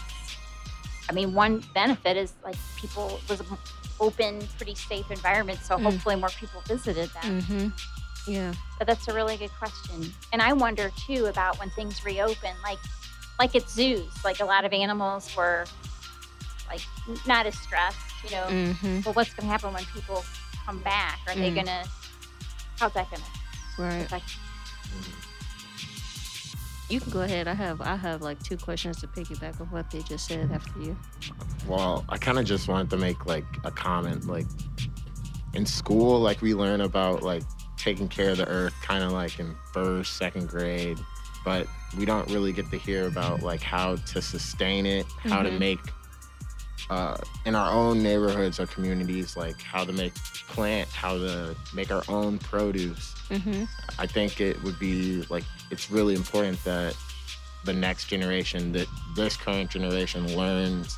[1.10, 3.42] I mean, one benefit is like people was
[4.00, 5.84] open, pretty safe environment, so mm.
[5.84, 7.42] hopefully more people visited them.
[7.42, 8.32] Mm-hmm.
[8.32, 12.52] Yeah, but that's a really good question, and I wonder too about when things reopen,
[12.64, 12.80] like
[13.40, 15.66] like at zoos, like a lot of animals were
[16.70, 16.82] like
[17.26, 18.44] not as stressed, you know.
[18.44, 19.00] Mm-hmm.
[19.06, 20.24] Well, what's going to happen when people
[20.66, 21.20] come back?
[21.28, 21.38] Are mm.
[21.38, 21.88] they going to
[22.80, 23.24] how's that gonna
[23.78, 24.38] right affect
[26.90, 27.48] you can go ahead.
[27.48, 30.80] I have I have like two questions to piggyback on what they just said after
[30.80, 30.98] you.
[31.68, 34.26] Well, I kind of just wanted to make like a comment.
[34.26, 34.48] Like
[35.54, 37.44] in school, like we learn about like
[37.78, 41.00] taking care of the earth, kind of like in first, second grade,
[41.46, 45.54] but we don't really get to hear about like how to sustain it, how mm-hmm.
[45.54, 45.80] to make
[46.90, 50.16] uh, in our own neighborhoods or communities, like how to make
[50.48, 53.16] plant, how to make our own produce.
[53.30, 53.66] Mm-hmm.
[54.00, 56.96] I think it would be like it's really important that
[57.66, 60.98] the next generation, that this current generation, learns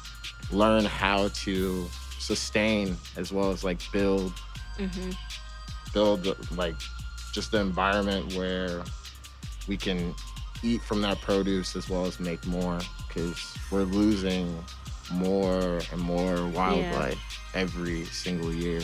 [0.52, 1.88] learn how to
[2.20, 4.34] sustain as well as like build
[4.78, 5.12] mm-hmm.
[5.94, 6.26] build
[6.58, 6.76] like
[7.34, 8.84] just the environment where
[9.68, 10.14] we can
[10.64, 14.64] eat from that produce as well as make more because we're losing
[15.14, 17.14] more and more wildlife
[17.54, 17.62] yeah.
[17.62, 18.82] every single year.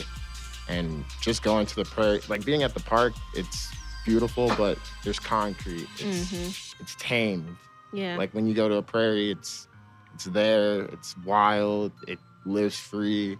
[0.68, 3.70] And just going to the prairie, like being at the park, it's
[4.04, 5.88] beautiful, but there's concrete.
[5.98, 6.82] It's mm-hmm.
[6.82, 7.56] it's tamed.
[7.92, 8.16] Yeah.
[8.16, 9.68] Like when you go to a prairie, it's
[10.14, 10.82] it's there.
[10.82, 11.92] It's wild.
[12.06, 13.38] It lives free.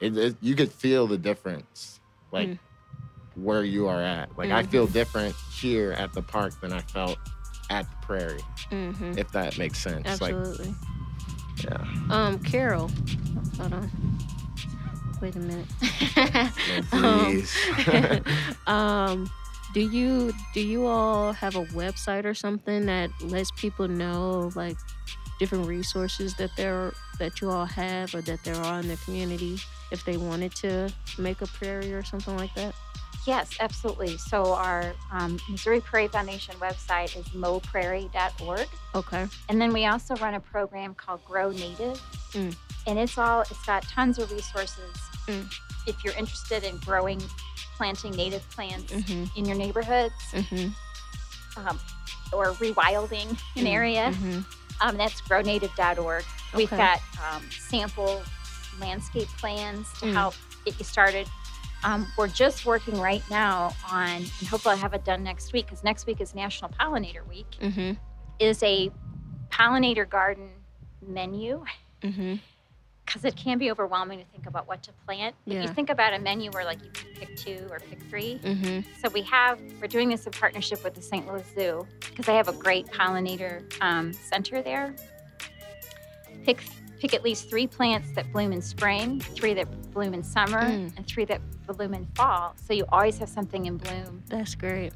[0.00, 2.58] It, it you could feel the difference, like mm.
[3.34, 4.36] where you are at.
[4.38, 4.58] Like mm-hmm.
[4.58, 7.18] I feel different here at the park than I felt
[7.70, 8.44] at the prairie.
[8.70, 9.18] Mm-hmm.
[9.18, 10.06] If that makes sense.
[10.06, 10.66] Absolutely.
[10.66, 10.74] Like,
[11.64, 11.84] yeah.
[12.10, 12.90] Um, Carol.
[13.58, 13.90] Hold on.
[15.20, 15.66] Wait a minute.
[18.66, 19.30] um, um,
[19.74, 24.76] do you do you all have a website or something that lets people know like
[25.38, 29.58] different resources that there that you all have or that there are in the community
[29.90, 32.74] if they wanted to make a prairie or something like that?
[33.26, 34.16] Yes, absolutely.
[34.16, 38.68] So our um, Missouri Prairie Foundation website is moprairie.org.
[38.94, 39.26] Okay.
[39.48, 42.00] And then we also run a program called Grow Native,
[42.32, 42.54] mm.
[42.86, 44.96] and it's all it's got tons of resources.
[45.26, 45.52] Mm.
[45.86, 47.20] If you're interested in growing,
[47.76, 49.38] planting native plants mm-hmm.
[49.38, 51.66] in your neighborhoods, mm-hmm.
[51.66, 51.78] um,
[52.32, 53.72] or rewilding an mm.
[53.72, 54.40] area, mm-hmm.
[54.80, 55.98] um, that's grownative.org.
[55.98, 56.56] Okay.
[56.56, 57.00] We've got
[57.30, 58.22] um, sample
[58.80, 60.12] landscape plans to mm.
[60.12, 61.28] help get you started
[61.84, 65.66] um, we're just working right now on, and hopefully I'll have it done next week
[65.66, 67.56] because next week is National Pollinator Week.
[67.60, 67.92] Mm-hmm.
[68.40, 68.90] Is a
[69.50, 70.50] pollinator garden
[71.06, 71.64] menu
[72.00, 73.26] because mm-hmm.
[73.26, 75.34] it can be overwhelming to think about what to plant.
[75.44, 75.58] Yeah.
[75.58, 78.80] If you think about a menu where like you pick two or pick 3 mm-hmm.
[79.02, 81.26] so we have we're doing this in partnership with the St.
[81.26, 84.94] Louis Zoo because they have a great pollinator um, center there.
[86.44, 86.62] Pick
[86.98, 90.96] pick at least three plants that bloom in spring, three that bloom in summer, mm.
[90.96, 92.54] and three that bloom in fall.
[92.56, 94.22] So you always have something in bloom.
[94.28, 94.92] That's great.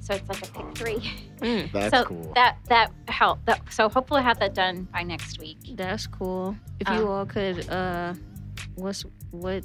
[0.00, 1.12] So it's like a pick three.
[1.36, 2.32] Mm, that's so cool.
[2.34, 3.44] That that help.
[3.44, 5.58] That, so hopefully I'll have that done by next week.
[5.76, 6.56] That's cool.
[6.80, 8.14] If you um, all could, uh,
[8.76, 9.64] what's what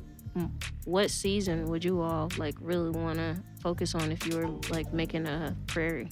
[0.84, 4.92] what season would you all like really want to focus on if you were like
[4.92, 6.10] making a prairie?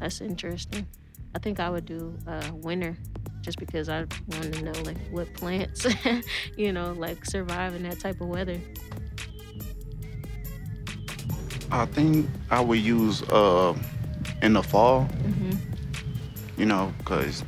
[0.00, 0.88] That's interesting.
[1.36, 2.96] I think I would do uh, winter
[3.42, 5.86] just because I want to know like what plants,
[6.56, 8.58] you know, like survive in that type of weather.
[11.70, 13.76] I think I would use uh,
[14.40, 16.58] in the fall, mm-hmm.
[16.58, 17.44] you know, because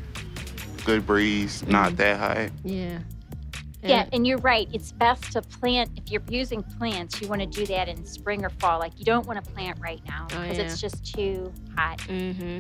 [0.85, 1.73] good breeze, mm-hmm.
[1.73, 2.51] not that high.
[2.63, 2.99] Yeah.
[3.83, 4.69] Yeah, and you're right.
[4.71, 7.23] It's best to plant if you're using plants.
[7.23, 8.81] You want to do that in spring or fall.
[8.81, 10.69] Like you don't want to plant right now because oh, yeah.
[10.69, 12.59] it's just too hot mm-hmm.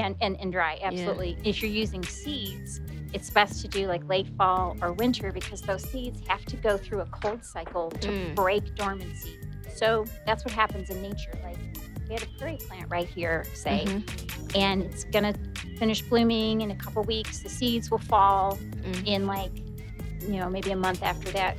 [0.00, 0.78] And, and and dry.
[0.82, 1.36] Absolutely.
[1.40, 1.50] Yeah.
[1.50, 2.80] If you're using seeds,
[3.12, 6.76] it's best to do like late fall or winter because those seeds have to go
[6.76, 8.34] through a cold cycle to mm.
[8.34, 9.38] break dormancy.
[9.74, 11.32] So that's what happens in nature.
[11.42, 11.56] Like
[12.08, 14.56] we had a prairie plant right here, say, mm-hmm.
[14.56, 15.34] and it's gonna
[15.78, 17.38] finish blooming in a couple weeks.
[17.40, 19.06] The seeds will fall mm.
[19.06, 19.52] in like,
[20.22, 21.56] you know, maybe a month after that,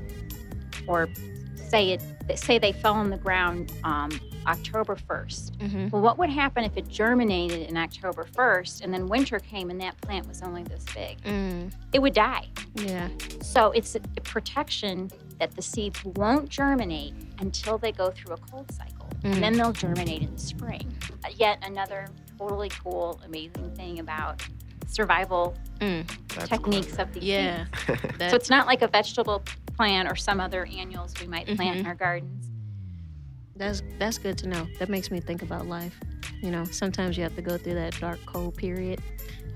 [0.88, 1.10] or
[1.56, 2.02] say it
[2.36, 4.10] say they fell on the ground um,
[4.48, 5.58] October 1st.
[5.58, 5.90] Mm-hmm.
[5.90, 9.80] Well, what would happen if it germinated in October 1st and then winter came and
[9.82, 11.22] that plant was only this big?
[11.24, 11.72] Mm.
[11.94, 12.48] It would die.
[12.76, 13.10] Yeah.
[13.42, 18.38] So it's a, a protection that the seeds won't germinate until they go through a
[18.38, 19.10] cold cycle.
[19.24, 19.34] Mm.
[19.34, 20.96] And then they'll germinate in the spring.
[21.24, 24.42] Uh, yet another totally cool, amazing thing about
[24.88, 26.06] survival mm.
[26.48, 27.66] techniques of these yeah.
[28.30, 29.44] so it's not like a vegetable
[29.76, 31.80] plant or some other annuals we might plant mm-hmm.
[31.80, 32.50] in our gardens.
[33.56, 34.68] That's that's good to know.
[34.80, 36.00] That makes me think about life.
[36.42, 39.02] You know, sometimes you have to go through that dark, cold period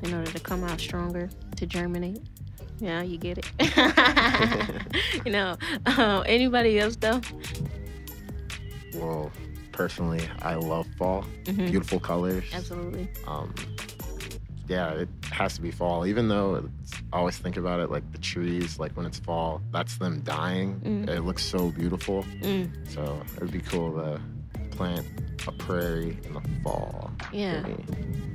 [0.04, 2.22] in order to come out stronger, to germinate.
[2.80, 5.26] Yeah, you get it.
[5.26, 5.58] you know,
[5.98, 7.20] um, anybody else though?
[8.96, 9.32] Well,
[9.74, 11.26] personally, I love fall.
[11.44, 11.72] Mm-hmm.
[11.72, 12.46] Beautiful colors.
[12.54, 13.10] Absolutely.
[13.28, 13.54] Um,
[14.70, 16.06] yeah, it has to be fall.
[16.06, 16.70] Even though
[17.12, 20.80] I always think about it like the trees, like when it's fall, that's them dying.
[20.80, 21.10] Mm.
[21.10, 22.24] It looks so beautiful.
[22.42, 22.70] Mm.
[22.88, 24.22] So it would be cool to
[24.70, 25.06] plant
[25.48, 27.12] a prairie in the fall.
[27.34, 27.66] Yeah.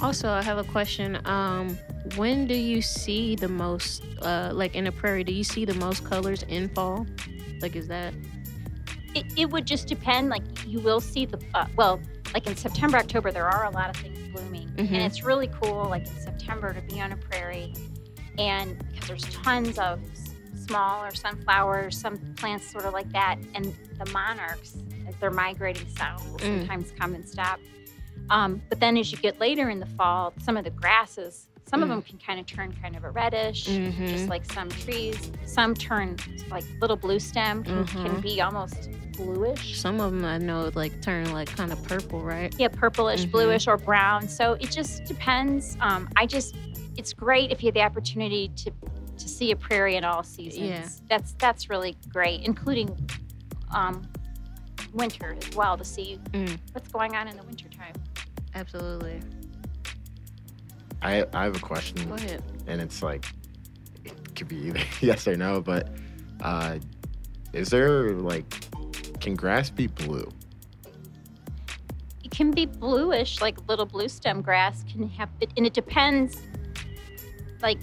[0.00, 1.20] Also, I have a question.
[1.24, 1.78] Um,
[2.16, 5.74] when do you see the most, uh, like in a prairie, do you see the
[5.74, 7.06] most colors in fall?
[7.60, 8.12] Like, is that?
[9.14, 10.28] It, it would just depend.
[10.28, 12.00] Like, you will see the, uh, well,
[12.32, 14.68] like in September, October, there are a lot of things blooming.
[14.70, 14.94] Mm-hmm.
[14.94, 17.72] And it's really cool, like in September, to be on a prairie.
[18.38, 20.00] And because there's tons of
[20.66, 23.36] smaller sunflowers, some plants sort of like that.
[23.54, 26.58] And the monarchs, as they're migrating south, will mm.
[26.58, 27.60] sometimes come and stop.
[28.30, 31.80] Um, but then as you get later in the fall, some of the grasses, some
[31.80, 31.84] mm.
[31.84, 34.06] of them can kind of turn kind of a reddish, mm-hmm.
[34.06, 35.30] just like some trees.
[35.44, 36.16] Some turn
[36.50, 38.04] like little blue stem can, mm-hmm.
[38.04, 39.80] can be almost bluish.
[39.80, 42.54] Some of them I know like turn like kind of purple, right?
[42.58, 43.30] Yeah, purplish, mm-hmm.
[43.30, 44.28] bluish, or brown.
[44.28, 45.76] So it just depends.
[45.80, 46.56] Um, I just,
[46.96, 48.72] it's great if you have the opportunity to
[49.16, 50.68] to see a prairie in all seasons.
[50.68, 50.88] Yeah.
[51.08, 52.96] That's that's really great, including
[53.74, 54.06] um,
[54.92, 56.58] winter as well to see mm.
[56.72, 57.94] what's going on in the wintertime.
[58.54, 59.20] Absolutely.
[61.04, 62.08] I I have a question.
[62.08, 62.42] Go ahead.
[62.66, 63.26] And it's like
[64.04, 65.88] it could be either yes or no, but
[66.40, 66.78] uh,
[67.52, 68.50] is there like
[69.20, 70.28] can grass be blue?
[72.24, 76.42] It can be bluish, like little blue stem grass can have, and it depends.
[77.62, 77.78] Like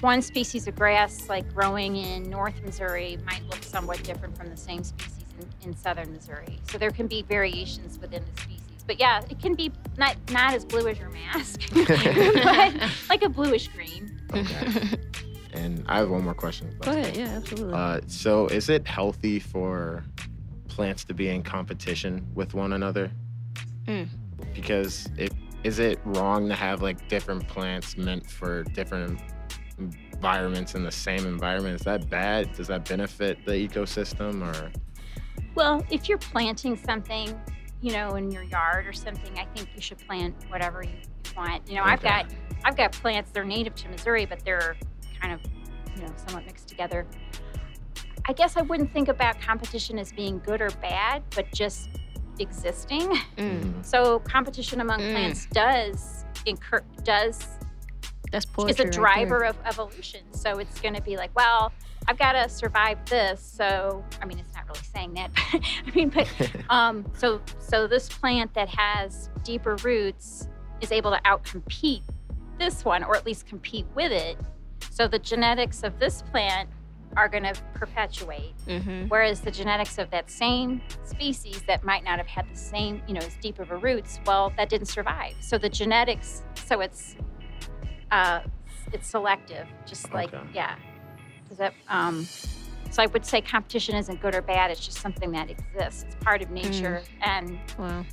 [0.00, 4.56] one species of grass, like growing in North Missouri, might look somewhat different from the
[4.56, 6.58] same species in, in southern Missouri.
[6.70, 8.61] So there can be variations within the species.
[8.86, 12.74] But yeah, it can be not not as blue as your mask, but
[13.08, 14.20] like a bluish green.
[14.34, 14.98] Okay.
[15.52, 16.74] and I have one more question.
[16.80, 17.16] Go ahead.
[17.16, 17.74] Yeah, absolutely.
[17.74, 20.04] Uh, so, is it healthy for
[20.72, 23.10] plants to be in competition with one another.
[23.86, 24.08] Mm.
[24.54, 25.32] Because it
[25.64, 29.20] is it wrong to have like different plants meant for different
[29.78, 31.76] environments in the same environment?
[31.76, 32.52] Is that bad?
[32.56, 34.72] Does that benefit the ecosystem or?
[35.54, 37.38] Well, if you're planting something,
[37.82, 40.94] you know, in your yard or something, I think you should plant whatever you
[41.36, 41.68] want.
[41.68, 41.90] You know, okay.
[41.90, 42.26] I've got
[42.64, 43.30] I've got plants.
[43.32, 44.76] They're native to Missouri, but they're
[45.20, 45.40] kind of,
[45.96, 47.06] you know, somewhat mixed together.
[48.26, 51.88] I guess I wouldn't think about competition as being good or bad, but just
[52.38, 53.12] existing.
[53.36, 53.84] Mm.
[53.84, 55.12] So competition among mm.
[55.12, 57.58] plants does incur does
[58.30, 60.20] that's is a driver right of evolution.
[60.32, 61.72] So it's going to be like, well,
[62.08, 63.40] I've got to survive this.
[63.40, 65.30] So I mean, it's not really saying that.
[65.52, 66.28] But, I mean, but
[66.70, 70.48] um, so so this plant that has deeper roots
[70.80, 72.02] is able to outcompete
[72.58, 74.36] this one, or at least compete with it.
[74.90, 76.68] So the genetics of this plant
[77.16, 78.54] are going to perpetuate.
[78.66, 79.08] Mm-hmm.
[79.08, 83.14] Whereas the genetics of that same species that might not have had the same, you
[83.14, 85.34] know, as deep of a roots, well, that didn't survive.
[85.40, 87.16] So the genetics, so it's
[88.10, 88.40] uh,
[88.92, 90.46] it's selective, just like okay.
[90.54, 90.76] yeah.
[91.52, 92.26] Does that um,
[92.90, 94.70] so I would say competition isn't good or bad.
[94.70, 96.04] It's just something that exists.
[96.04, 96.62] It's part of mm.
[96.62, 97.26] nature, mm.
[97.28, 98.06] and wow.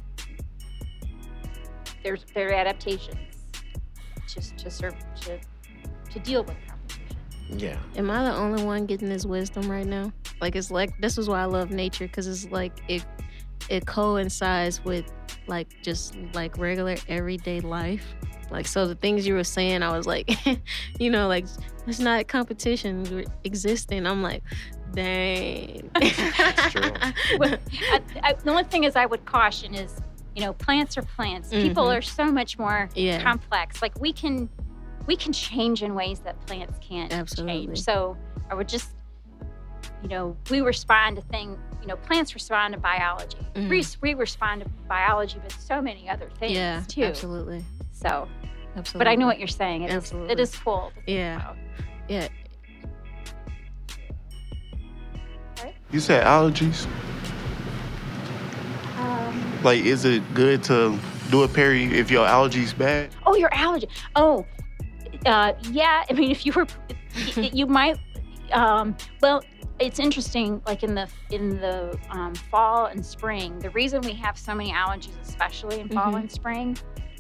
[2.04, 3.16] there's there are adaptations
[4.28, 5.40] just to serve to
[6.12, 7.18] to deal with competition.
[7.58, 7.78] yeah.
[7.96, 10.12] Am I the only one getting this wisdom right now?
[10.42, 13.06] Like it's like this is why I love nature because it's like it
[13.70, 15.10] it coincides with
[15.48, 18.04] like just like regular everyday life.
[18.52, 20.30] Like so the things you were saying, I was like,
[21.00, 21.46] you know, like
[21.88, 24.06] it's not competition existing.
[24.06, 24.44] I'm like,
[24.94, 25.90] dang.
[26.00, 26.92] That's true.
[27.38, 27.58] well,
[27.92, 30.02] I, I, the only thing is I would caution is,
[30.36, 31.50] you know, plants are plants.
[31.50, 31.68] Mm-hmm.
[31.68, 33.22] People are so much more yeah.
[33.22, 33.82] complex.
[33.82, 34.50] Like we can
[35.08, 37.66] we can change in ways that plants can't Absolutely.
[37.68, 37.82] change.
[37.82, 38.16] So
[38.50, 38.92] I would just,
[40.04, 43.40] you know, we respond to things, you know, plants respond to biology.
[43.56, 43.70] Mm.
[43.70, 47.04] We, we respond to biology, but so many other things yeah, too.
[47.04, 47.66] Absolutely.
[47.92, 48.28] So,
[48.76, 49.00] absolutely.
[49.00, 49.84] But I know what you're saying.
[49.84, 50.34] It absolutely.
[50.34, 50.92] Is, it is cool.
[51.08, 51.54] Yeah.
[52.08, 52.28] Yeah.
[55.92, 56.86] You said allergies.
[58.98, 60.98] Um, like, is it good to
[61.32, 63.10] do a prairie if your allergies bad?
[63.26, 63.90] Oh, your allergy.
[64.16, 64.46] Oh,
[65.26, 66.68] uh, yeah, I mean, if you were,
[67.36, 67.98] you might.
[68.52, 69.44] Um, well,
[69.80, 70.62] it's interesting.
[70.66, 74.72] Like in the in the um, fall and spring, the reason we have so many
[74.72, 76.18] allergies, especially in fall mm-hmm.
[76.18, 76.78] and spring,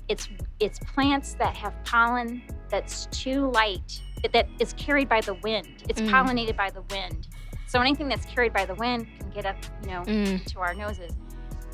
[0.09, 0.27] it's
[0.59, 4.01] it's plants that have pollen that's too light
[4.33, 5.83] that is carried by the wind.
[5.87, 6.09] It's mm.
[6.09, 7.27] pollinated by the wind.
[7.67, 10.43] So anything that's carried by the wind can get up, you know, mm.
[10.45, 11.13] to our noses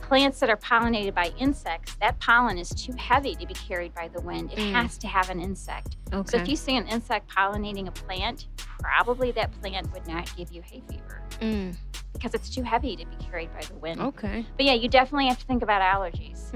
[0.05, 4.07] plants that are pollinated by insects, that pollen is too heavy to be carried by
[4.07, 4.51] the wind.
[4.51, 4.71] It mm.
[4.71, 5.97] has to have an insect.
[6.13, 6.29] Okay.
[6.29, 8.47] So if you see an insect pollinating a plant,
[8.79, 11.21] probably that plant would not give you hay fever.
[11.41, 11.75] Mm.
[12.13, 13.99] Because it's too heavy to be carried by the wind.
[13.99, 14.45] Okay.
[14.55, 16.51] But yeah, you definitely have to think about allergies.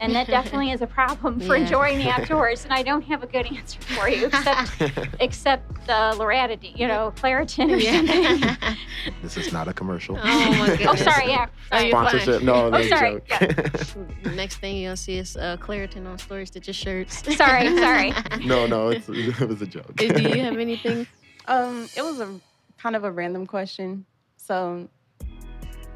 [0.00, 1.62] And that definitely is a problem for yeah.
[1.62, 2.64] enjoying the outdoors.
[2.64, 7.12] And I don't have a good answer for you, except except the loratadine, you know,
[7.16, 8.76] Claritin or something.
[9.22, 10.16] this is not a commercial.
[10.16, 10.88] Oh my goodness.
[10.88, 11.46] oh, sorry, yeah.
[11.70, 11.90] Sorry.
[11.90, 12.42] Sponsorship?
[12.42, 12.78] No, no.
[12.78, 13.20] Oh, sorry.
[13.28, 14.32] Yeah.
[14.34, 17.36] Next thing you'll see is uh, Claritin on Story Stitchers shirts.
[17.36, 18.12] sorry, sorry.
[18.44, 19.06] No, no, it
[19.48, 19.96] was a joke.
[19.96, 21.06] Do you have anything?
[21.46, 22.38] Um, it was a
[22.76, 24.04] kind of a random question.
[24.36, 24.88] So,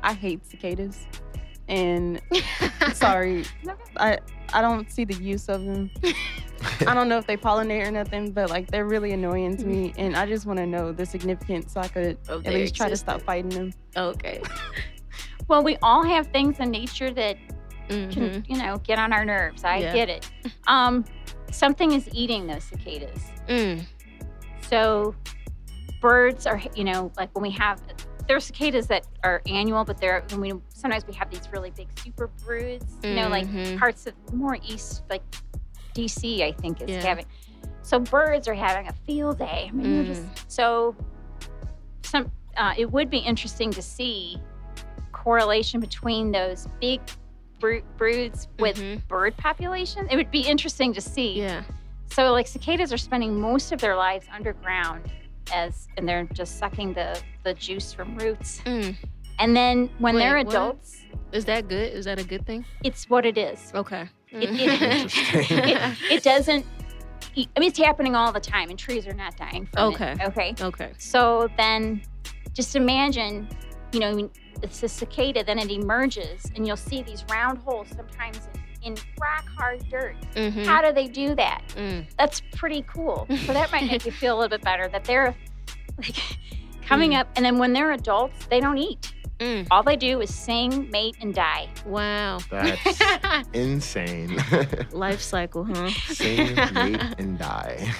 [0.03, 1.07] I hate cicadas
[1.69, 2.21] and
[2.95, 3.45] sorry,
[3.97, 4.19] I
[4.53, 5.91] I don't see the use of them.
[6.87, 9.93] I don't know if they pollinate or nothing, but like they're really annoying to me,
[9.97, 12.97] and I just want to know the significance so I could at least try to
[12.97, 13.73] stop fighting them.
[13.97, 14.43] Okay.
[15.49, 17.37] well, we all have things in nature that
[17.89, 18.11] mm-hmm.
[18.11, 19.65] can, you know, get on our nerves.
[19.65, 19.93] I yeah.
[19.93, 20.29] get it.
[20.67, 21.05] Um,
[21.51, 23.31] something is eating those cicadas.
[23.49, 23.85] Mm.
[24.69, 25.15] So
[26.01, 27.81] birds are, you know, like when we have
[28.27, 31.71] there are cicadas that are annual, but there when we sometimes we have these really
[31.71, 32.97] big super broods.
[33.03, 33.17] You mm-hmm.
[33.17, 33.79] know, like mm-hmm.
[33.79, 35.23] parts of more east, like
[35.95, 37.03] DC, I think is yeah.
[37.03, 37.27] having.
[37.83, 39.69] So birds are having a field day.
[39.69, 40.07] I mean, mm.
[40.07, 40.97] just, so
[42.03, 42.31] some.
[42.57, 44.37] Uh, it would be interesting to see
[45.13, 47.01] correlation between those big
[47.59, 49.01] broods with mm-hmm.
[49.09, 50.07] bird population.
[50.11, 51.39] It would be interesting to see.
[51.39, 51.63] Yeah.
[52.11, 55.11] So, like cicadas are spending most of their lives underground
[55.53, 58.61] as and they're just sucking the the juice from roots.
[58.65, 58.97] Mm.
[59.39, 61.35] And then when Wait, they're adults, what?
[61.35, 61.93] is that good?
[61.93, 62.65] Is that a good thing?
[62.85, 63.73] It's what it is.
[63.75, 64.09] Okay.
[64.31, 65.13] It, it,
[65.51, 66.65] it, it, doesn't.
[67.37, 70.13] I mean, it's happening all the time, and trees are not dying from okay.
[70.13, 70.21] it.
[70.23, 70.55] Okay.
[70.61, 70.93] Okay.
[70.99, 72.03] So then,
[72.53, 73.49] just imagine,
[73.93, 74.31] you know,
[74.63, 75.45] it's a cicada.
[75.45, 80.17] Then it emerges, and you'll see these round holes sometimes in in rock hard dirt.
[80.35, 80.65] Mm-hmm.
[80.65, 81.63] How do they do that?
[81.77, 82.07] Mm.
[82.19, 83.27] That's pretty cool.
[83.47, 85.35] So that might make you feel a little bit better that they're
[85.99, 86.17] like
[86.85, 87.21] coming mm.
[87.21, 89.13] up, and then when they're adults, they don't eat.
[89.43, 89.67] Mm.
[89.73, 91.69] All they do is sing, mate, and die.
[91.85, 92.39] Wow.
[92.49, 93.01] That's
[93.53, 94.39] insane.
[94.93, 95.91] Life cycle, huh?
[95.91, 97.93] Sing, mate, and die.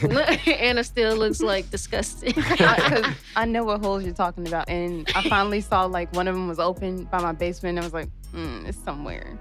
[0.47, 2.35] Anna still looks like disgusting.
[2.35, 4.69] Because I, I, know what holes you're talking about.
[4.69, 7.77] And I finally saw like one of them was open by my basement.
[7.77, 9.37] And I was like, mm, it's somewhere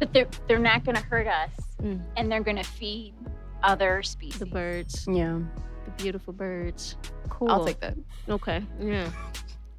[0.00, 2.02] but they're they're not going to hurt us, mm.
[2.16, 3.14] and they're going to feed
[3.62, 4.40] other species.
[4.40, 5.06] The birds.
[5.08, 5.38] Yeah.
[5.84, 6.96] The beautiful birds.
[7.28, 7.50] Cool.
[7.50, 7.96] I'll take that.
[8.28, 8.64] Okay.
[8.80, 9.08] Yeah.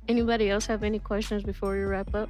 [0.08, 2.30] Anybody else have any questions before we wrap up?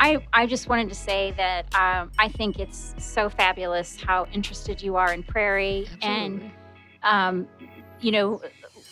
[0.00, 4.80] I, I just wanted to say that um, I think it's so fabulous how interested
[4.80, 5.88] you are in prairie.
[6.02, 6.08] Absolutely.
[6.08, 6.50] And,
[7.02, 7.48] um,
[8.00, 8.40] you know,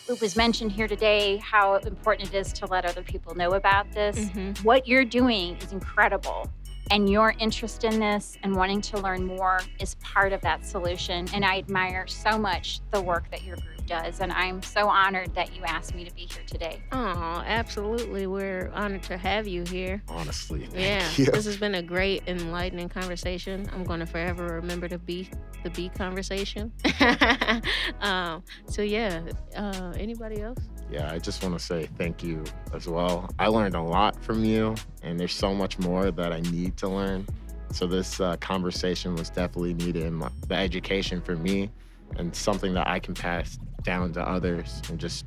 [0.09, 3.91] it was mentioned here today how important it is to let other people know about
[3.91, 4.17] this.
[4.17, 4.63] Mm-hmm.
[4.63, 6.49] What you're doing is incredible.
[6.89, 11.27] and your interest in this and wanting to learn more is part of that solution.
[11.33, 14.19] And I admire so much the work that your group does.
[14.19, 16.81] And I'm so honored that you asked me to be here today.
[16.91, 18.27] Oh, absolutely.
[18.27, 20.03] We're honored to have you here.
[20.07, 20.67] Honestly.
[20.75, 21.09] Yeah.
[21.15, 21.25] You.
[21.25, 23.69] This has been a great, enlightening conversation.
[23.73, 25.29] I'm going to forever remember to be
[25.63, 26.71] the B conversation.
[28.01, 29.21] um, so, yeah.
[29.55, 30.59] Uh, anybody else?
[30.91, 33.29] Yeah, I just want to say thank you as well.
[33.39, 36.87] I learned a lot from you, and there's so much more that I need to
[36.87, 37.25] learn.
[37.71, 41.69] So, this uh, conversation was definitely needed in my, the education for me
[42.15, 45.25] and something that I can pass down to others and just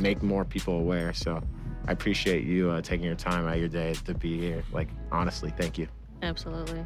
[0.00, 1.12] make more people aware.
[1.12, 1.42] So
[1.86, 4.64] I appreciate you uh, taking your time out of your day to be here.
[4.72, 5.86] Like, honestly, thank you.
[6.22, 6.84] Absolutely.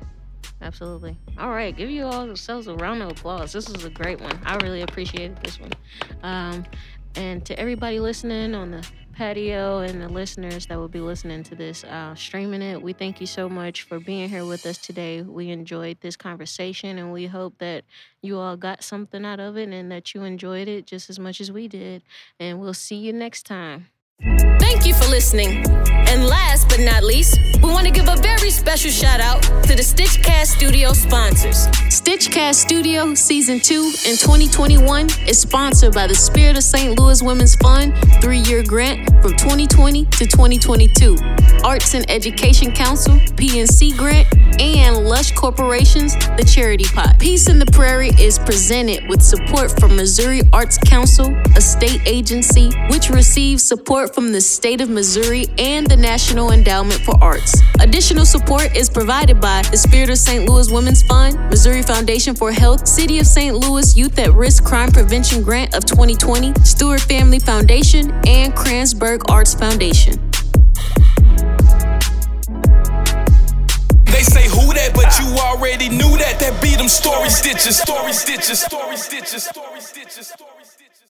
[0.61, 1.17] Absolutely.
[1.39, 1.77] All right.
[1.77, 3.53] Give you all yourselves a round of applause.
[3.53, 4.39] This is a great one.
[4.45, 5.73] I really appreciated this one.
[6.23, 6.65] Um,
[7.15, 8.89] and to everybody listening on the
[9.19, 13.21] patio and the listeners that will be listening to this, uh, streaming it, we thank
[13.21, 15.23] you so much for being here with us today.
[15.23, 17.83] We enjoyed this conversation and we hope that
[18.23, 21.41] you all got something out of it and that you enjoyed it just as much
[21.41, 22.05] as we did.
[22.39, 23.89] And we'll see you next time.
[24.21, 25.65] Thank you for listening.
[26.09, 29.77] And last but not least, we want to give a very special shout out to
[29.77, 31.67] the Stitchcast Studio sponsors.
[31.89, 33.75] Stitchcast Studio Season 2
[34.07, 36.99] in 2021 is sponsored by the Spirit of St.
[36.99, 41.17] Louis Women's Fund three year grant from 2020 to 2022,
[41.63, 44.27] Arts and Education Council PNC grant,
[44.61, 47.19] and Lush Corporation's The Charity Pot.
[47.19, 52.71] Peace in the Prairie is presented with support from Missouri Arts Council, a state agency
[52.91, 53.63] which receives
[54.09, 57.61] support from the state of Missouri and the National Endowment for Arts.
[57.81, 60.49] Additional support is provided by the Spirit of St.
[60.49, 63.55] Louis Women's Fund, Missouri Foundation for Health, City of St.
[63.57, 69.55] Louis Youth at Risk Crime Prevention Grant of 2020, Stewart Family Foundation, and Kranzberg Arts
[69.55, 70.15] Foundation.
[74.07, 76.39] They say who that, but you already knew that.
[76.41, 80.25] That beat them story stitchers, story stitchers, story stitchers, story stitchers.
[80.25, 80.48] Story stitchers.